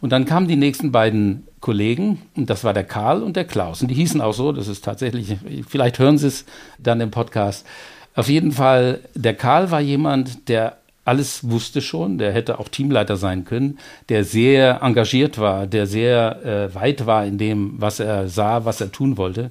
Und 0.00 0.10
dann 0.10 0.24
kamen 0.24 0.48
die 0.48 0.56
nächsten 0.56 0.92
beiden 0.92 1.46
Kollegen, 1.60 2.22
und 2.36 2.50
das 2.50 2.64
war 2.64 2.74
der 2.74 2.84
Karl 2.84 3.22
und 3.22 3.36
der 3.36 3.44
Klaus. 3.44 3.82
Und 3.82 3.88
die 3.88 3.94
hießen 3.94 4.20
auch 4.20 4.34
so, 4.34 4.52
das 4.52 4.68
ist 4.68 4.84
tatsächlich, 4.84 5.36
vielleicht 5.68 5.98
hören 5.98 6.18
Sie 6.18 6.28
es 6.28 6.44
dann 6.78 7.00
im 7.00 7.10
Podcast. 7.10 7.66
Auf 8.14 8.28
jeden 8.28 8.52
Fall, 8.52 9.00
der 9.14 9.34
Karl 9.34 9.70
war 9.70 9.80
jemand, 9.80 10.48
der 10.48 10.78
alles 11.04 11.48
wusste 11.48 11.80
schon, 11.80 12.18
der 12.18 12.32
hätte 12.32 12.58
auch 12.58 12.68
Teamleiter 12.68 13.16
sein 13.16 13.44
können, 13.44 13.78
der 14.08 14.24
sehr 14.24 14.82
engagiert 14.82 15.38
war, 15.38 15.66
der 15.66 15.86
sehr 15.86 16.44
äh, 16.44 16.74
weit 16.74 17.06
war 17.06 17.24
in 17.24 17.38
dem, 17.38 17.74
was 17.78 18.00
er 18.00 18.28
sah, 18.28 18.64
was 18.64 18.80
er 18.80 18.90
tun 18.90 19.16
wollte. 19.16 19.50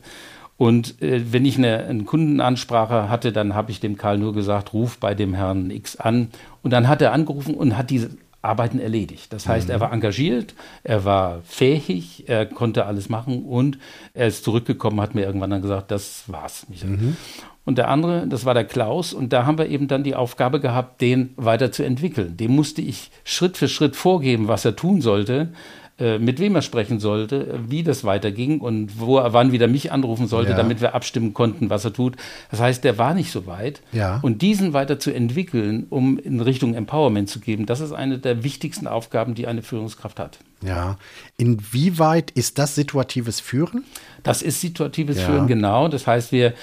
Und 0.58 1.02
äh, 1.02 1.22
wenn 1.32 1.46
ich 1.46 1.58
eine, 1.58 1.86
eine 1.86 2.04
Kundenansprache 2.04 3.10
hatte, 3.10 3.32
dann 3.32 3.56
habe 3.56 3.72
ich 3.72 3.80
dem 3.80 3.98
Karl 3.98 4.18
nur 4.18 4.34
gesagt, 4.34 4.74
ruf 4.74 4.98
bei 5.00 5.14
dem 5.14 5.34
Herrn 5.34 5.72
X 5.72 5.96
an. 5.98 6.30
Und 6.62 6.72
dann 6.72 6.88
hat 6.88 7.02
er 7.02 7.14
angerufen 7.14 7.56
und 7.56 7.78
hat 7.78 7.90
diese 7.90 8.10
Arbeiten 8.46 8.80
erledigt. 8.80 9.34
Das 9.34 9.48
heißt, 9.48 9.68
mhm. 9.68 9.74
er 9.74 9.80
war 9.80 9.92
engagiert, 9.92 10.56
er 10.84 11.04
war 11.06 11.42
fähig, 11.44 12.26
er 12.28 12.46
konnte 12.46 12.86
alles 12.86 13.10
machen 13.10 13.44
und 13.44 13.78
er 14.14 14.28
ist 14.28 14.44
zurückgekommen, 14.44 15.02
hat 15.02 15.16
mir 15.16 15.26
irgendwann 15.26 15.50
dann 15.50 15.62
gesagt, 15.62 15.92
das 15.92 16.24
war's. 16.28 16.68
Mhm. 16.70 17.18
Und 17.66 17.80
der 17.80 17.90
andere, 17.90 18.28
das 18.28 18.46
war 18.46 18.54
der 18.54 18.66
Klaus, 18.66 19.12
und 19.12 19.34
da 19.34 19.48
haben 19.48 19.58
wir 19.58 19.68
eben 19.68 19.88
dann 19.88 20.04
die 20.04 20.16
Aufgabe 20.16 20.60
gehabt, 20.60 21.02
den 21.02 21.34
weiterzuentwickeln. 21.36 22.38
Dem 22.38 22.56
musste 22.56 22.82
ich 22.82 23.10
Schritt 23.24 23.58
für 23.58 23.68
Schritt 23.68 23.96
vorgeben, 23.96 24.48
was 24.48 24.66
er 24.66 24.76
tun 24.76 25.02
sollte. 25.02 25.50
Äh, 25.98 26.20
mit 26.20 26.40
wem 26.40 26.54
er 26.56 26.62
sprechen 26.62 27.00
sollte, 27.00 27.58
wie 27.70 27.82
das 27.82 28.04
weiterging 28.04 28.60
und 28.60 29.00
wo 29.00 29.18
er 29.18 29.32
wann 29.32 29.54
wieder 29.54 29.70
mich 29.70 29.94
anrufen 29.94 30.28
sollte, 30.28 30.52
ja. 30.52 30.58
damit 30.58 30.82
wir 30.82 30.94
abstimmen 30.94 31.34
konnten, 31.34 31.70
was 31.70 31.86
er 31.86 31.94
tut. 31.94 32.18
Das 32.52 32.60
heißt, 32.60 32.84
der 32.84 32.98
war 32.98 33.14
nicht 33.14 33.32
so 33.32 33.46
weit. 33.46 33.82
Ja. 33.94 34.20
Und 34.22 34.42
diesen 34.42 34.74
weiter 34.74 35.00
zu 35.00 35.14
entwickeln, 35.14 35.88
um 35.90 36.20
in 36.20 36.42
Richtung 36.42 36.74
Empowerment 36.74 37.30
zu 37.30 37.40
geben, 37.40 37.66
das 37.66 37.80
ist 37.80 37.94
eine 37.94 38.18
der 38.18 38.44
wichtigsten 38.44 38.88
Aufgaben, 38.88 39.36
die 39.36 39.48
eine 39.48 39.62
Führungskraft 39.62 40.20
hat. 40.20 40.40
Ja. 40.62 40.98
Inwieweit 41.38 42.30
ist 42.32 42.60
das 42.60 42.76
situatives 42.76 43.40
Führen? 43.40 43.86
Das 44.22 44.42
ist 44.42 44.60
situatives 44.60 45.18
ja. 45.20 45.28
Führen, 45.28 45.48
genau. 45.48 45.88
Das 45.88 46.08
heißt, 46.08 46.34
wir, 46.34 46.54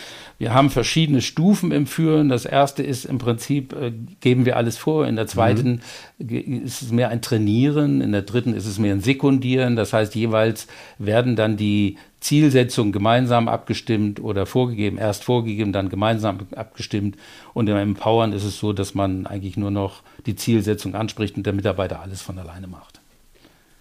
wir 0.42 0.52
haben 0.52 0.70
verschiedene 0.70 1.22
Stufen 1.22 1.70
im 1.70 1.86
Führen. 1.86 2.28
Das 2.28 2.44
erste 2.44 2.82
ist 2.82 3.04
im 3.04 3.18
Prinzip, 3.18 3.74
äh, 3.74 3.92
geben 4.20 4.44
wir 4.44 4.56
alles 4.56 4.76
vor. 4.76 5.06
In 5.06 5.14
der 5.14 5.28
zweiten 5.28 5.82
mhm. 6.18 6.64
ist 6.64 6.82
es 6.82 6.90
mehr 6.90 7.10
ein 7.10 7.22
Trainieren. 7.22 8.00
In 8.00 8.10
der 8.10 8.22
dritten 8.22 8.52
ist 8.52 8.66
es 8.66 8.80
mehr 8.80 8.92
ein 8.92 9.00
Sekundieren. 9.00 9.76
Das 9.76 9.92
heißt, 9.92 10.16
jeweils 10.16 10.66
werden 10.98 11.36
dann 11.36 11.56
die 11.56 11.96
Zielsetzungen 12.18 12.90
gemeinsam 12.90 13.46
abgestimmt 13.46 14.18
oder 14.18 14.44
vorgegeben, 14.44 14.98
erst 14.98 15.22
vorgegeben, 15.22 15.72
dann 15.72 15.88
gemeinsam 15.88 16.40
abgestimmt. 16.56 17.16
Und 17.54 17.68
im 17.68 17.76
Empowern 17.76 18.32
ist 18.32 18.42
es 18.42 18.58
so, 18.58 18.72
dass 18.72 18.96
man 18.96 19.26
eigentlich 19.26 19.56
nur 19.56 19.70
noch 19.70 20.02
die 20.26 20.34
Zielsetzung 20.34 20.96
anspricht 20.96 21.36
und 21.36 21.46
der 21.46 21.52
Mitarbeiter 21.52 22.00
alles 22.00 22.20
von 22.20 22.36
alleine 22.36 22.66
macht. 22.66 23.00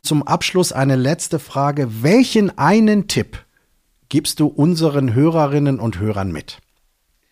Zum 0.04 0.22
Abschluss 0.22 0.72
eine 0.72 0.96
letzte 0.96 1.40
Frage. 1.40 2.04
Welchen 2.04 2.56
einen 2.56 3.08
Tipp 3.08 3.40
gibst 4.12 4.42
du 4.42 4.48
unseren 4.48 5.14
Hörerinnen 5.14 5.80
und 5.80 5.98
Hörern 5.98 6.34
mit? 6.34 6.58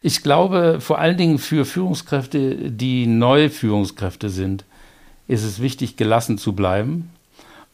Ich 0.01 0.23
glaube, 0.23 0.77
vor 0.79 0.97
allen 0.97 1.17
Dingen 1.17 1.37
für 1.37 1.65
Führungskräfte, 1.65 2.71
die 2.71 3.05
neue 3.05 3.49
Führungskräfte 3.49 4.29
sind, 4.29 4.63
ist 5.27 5.43
es 5.43 5.61
wichtig, 5.61 5.97
gelassen 5.97 6.37
zu 6.37 6.53
bleiben 6.53 7.09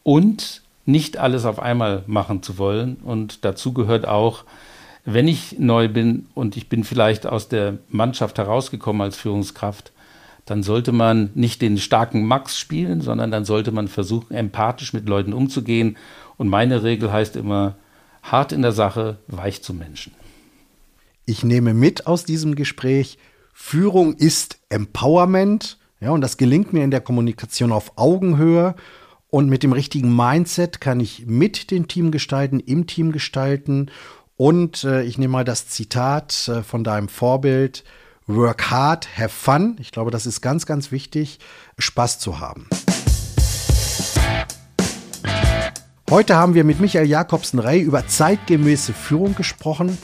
und 0.01 0.63
nicht 0.85 1.17
alles 1.17 1.45
auf 1.45 1.59
einmal 1.59 2.03
machen 2.07 2.41
zu 2.41 2.57
wollen. 2.57 2.95
Und 2.95 3.45
dazu 3.45 3.73
gehört 3.73 4.07
auch, 4.07 4.43
wenn 5.05 5.27
ich 5.27 5.59
neu 5.59 5.87
bin 5.87 6.25
und 6.33 6.57
ich 6.57 6.67
bin 6.67 6.83
vielleicht 6.83 7.27
aus 7.27 7.47
der 7.47 7.77
Mannschaft 7.89 8.39
herausgekommen 8.39 9.03
als 9.03 9.17
Führungskraft, 9.17 9.91
dann 10.47 10.63
sollte 10.63 10.91
man 10.91 11.29
nicht 11.35 11.61
den 11.61 11.77
starken 11.77 12.25
Max 12.25 12.57
spielen, 12.57 13.01
sondern 13.01 13.29
dann 13.29 13.45
sollte 13.45 13.71
man 13.71 13.87
versuchen, 13.87 14.33
empathisch 14.33 14.93
mit 14.93 15.07
Leuten 15.07 15.31
umzugehen. 15.31 15.95
Und 16.37 16.47
meine 16.47 16.81
Regel 16.81 17.11
heißt 17.11 17.35
immer, 17.35 17.75
hart 18.31 18.51
in 18.51 18.61
der 18.61 18.71
Sache, 18.71 19.17
weich 19.27 19.61
zum 19.63 19.77
Menschen. 19.77 20.13
Ich 21.25 21.43
nehme 21.43 21.73
mit 21.73 22.07
aus 22.07 22.25
diesem 22.25 22.55
Gespräch, 22.55 23.17
Führung 23.53 24.15
ist 24.15 24.59
Empowerment. 24.69 25.77
Ja, 26.01 26.11
und 26.11 26.21
das 26.21 26.37
gelingt 26.37 26.73
mir 26.73 26.83
in 26.83 26.91
der 26.91 27.01
Kommunikation 27.01 27.71
auf 27.71 27.93
Augenhöhe. 27.95 28.75
Und 29.29 29.49
mit 29.49 29.63
dem 29.63 29.73
richtigen 29.73 30.15
Mindset 30.15 30.81
kann 30.81 30.99
ich 30.99 31.25
mit 31.25 31.71
dem 31.71 31.87
Team 31.87 32.11
gestalten, 32.11 32.59
im 32.59 32.85
Team 32.85 33.11
gestalten. 33.11 33.89
Und 34.35 34.83
äh, 34.83 35.03
ich 35.03 35.17
nehme 35.17 35.31
mal 35.31 35.45
das 35.45 35.67
Zitat 35.67 36.49
äh, 36.49 36.63
von 36.63 36.83
deinem 36.83 37.07
Vorbild, 37.07 37.83
Work 38.27 38.71
hard, 38.71 39.07
have 39.17 39.29
fun. 39.29 39.77
Ich 39.79 39.91
glaube, 39.91 40.11
das 40.11 40.25
ist 40.25 40.41
ganz, 40.41 40.65
ganz 40.65 40.91
wichtig, 40.91 41.39
Spaß 41.77 42.19
zu 42.19 42.39
haben. 42.39 42.67
Heute 46.07 46.35
haben 46.35 46.53
wir 46.53 46.63
mit 46.63 46.79
Michael 46.79 47.07
Jakobsen-Rey 47.07 47.81
über 47.81 48.07
zeitgemäße 48.07 48.93
Führung 48.93 49.33
gesprochen. 49.33 49.97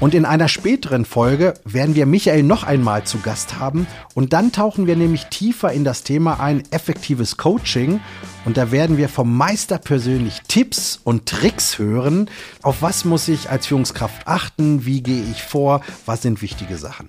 Und 0.00 0.12
in 0.12 0.24
einer 0.24 0.48
späteren 0.48 1.04
Folge 1.04 1.54
werden 1.64 1.94
wir 1.94 2.04
Michael 2.04 2.42
noch 2.42 2.64
einmal 2.64 3.04
zu 3.04 3.18
Gast 3.18 3.60
haben. 3.60 3.86
Und 4.14 4.32
dann 4.32 4.50
tauchen 4.50 4.88
wir 4.88 4.96
nämlich 4.96 5.26
tiefer 5.26 5.72
in 5.72 5.84
das 5.84 6.02
Thema 6.02 6.40
ein 6.40 6.64
effektives 6.72 7.36
Coaching. 7.36 8.00
Und 8.44 8.56
da 8.56 8.72
werden 8.72 8.96
wir 8.96 9.08
vom 9.08 9.36
Meister 9.36 9.78
persönlich 9.78 10.42
Tipps 10.48 11.00
und 11.04 11.26
Tricks 11.26 11.78
hören. 11.78 12.28
Auf 12.62 12.82
was 12.82 13.04
muss 13.04 13.28
ich 13.28 13.48
als 13.48 13.68
Führungskraft 13.68 14.26
achten? 14.26 14.84
Wie 14.84 15.00
gehe 15.00 15.22
ich 15.30 15.44
vor? 15.44 15.80
Was 16.06 16.22
sind 16.22 16.42
wichtige 16.42 16.76
Sachen? 16.76 17.08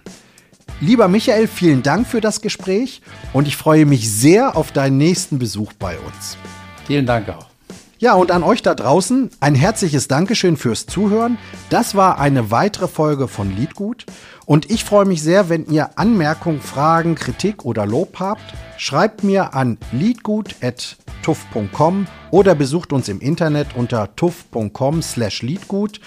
Lieber 0.80 1.08
Michael, 1.08 1.47
vielen 1.47 1.82
Dank 1.82 2.06
für 2.06 2.21
das 2.21 2.41
Gespräch 2.41 3.02
und 3.34 3.47
ich 3.47 3.58
freue 3.58 3.88
mich 3.88 4.12
sehr 4.12 4.56
auf 4.56 4.71
deinen 4.71 5.00
nächsten 5.00 5.39
Besuch 5.39 5.73
bei 5.73 5.97
uns. 5.97 6.38
Vielen 6.86 7.08
Dank 7.08 7.30
auch. 7.30 7.57
Ja, 7.99 8.13
und 8.13 8.31
an 8.31 8.43
euch 8.43 8.62
da 8.62 8.75
draußen 8.75 9.31
ein 9.39 9.55
herzliches 9.55 10.07
Dankeschön 10.07 10.55
fürs 10.55 10.86
Zuhören. 10.86 11.39
Das 11.69 11.95
war 11.95 12.19
eine 12.19 12.51
weitere 12.51 12.88
Folge 12.88 13.27
von 13.27 13.49
Liedgut. 13.55 14.05
Und 14.45 14.69
ich 14.69 14.83
freue 14.83 15.05
mich 15.05 15.23
sehr, 15.23 15.49
wenn 15.49 15.65
ihr 15.65 15.97
Anmerkungen, 15.97 16.62
Fragen, 16.62 17.15
Kritik 17.15 17.65
oder 17.65 17.88
Lob 17.88 18.19
habt. 18.19 18.43
Schreibt 18.77 19.23
mir 19.23 19.55
an 19.55 19.79
liedgut.tuff.com 19.91 22.05
oder 22.29 22.53
besucht 22.53 22.93
uns 22.93 23.10
im 23.10 23.19
Internet 23.19 23.69
unter 23.75 24.15
tuff.com 24.15 25.01
slash 25.01 25.41
liedgut. 25.41 25.99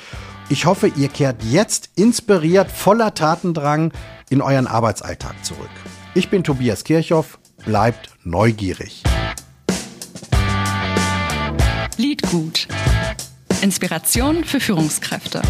Ich 0.48 0.66
hoffe, 0.66 0.86
ihr 0.86 1.08
kehrt 1.08 1.42
jetzt 1.42 1.90
inspiriert, 1.96 2.70
voller 2.70 3.14
Tatendrang 3.14 3.90
in 4.30 4.42
euren 4.42 4.68
Arbeitsalltag 4.68 5.44
zurück. 5.44 5.70
Ich 6.14 6.30
bin 6.30 6.44
Tobias 6.44 6.84
Kirchhoff, 6.84 7.40
bleibt 7.64 8.10
neugierig. 8.24 9.02
Gut. 12.30 12.68
Inspiration 13.60 14.44
für 14.44 14.60
Führungskräfte. 14.60 15.42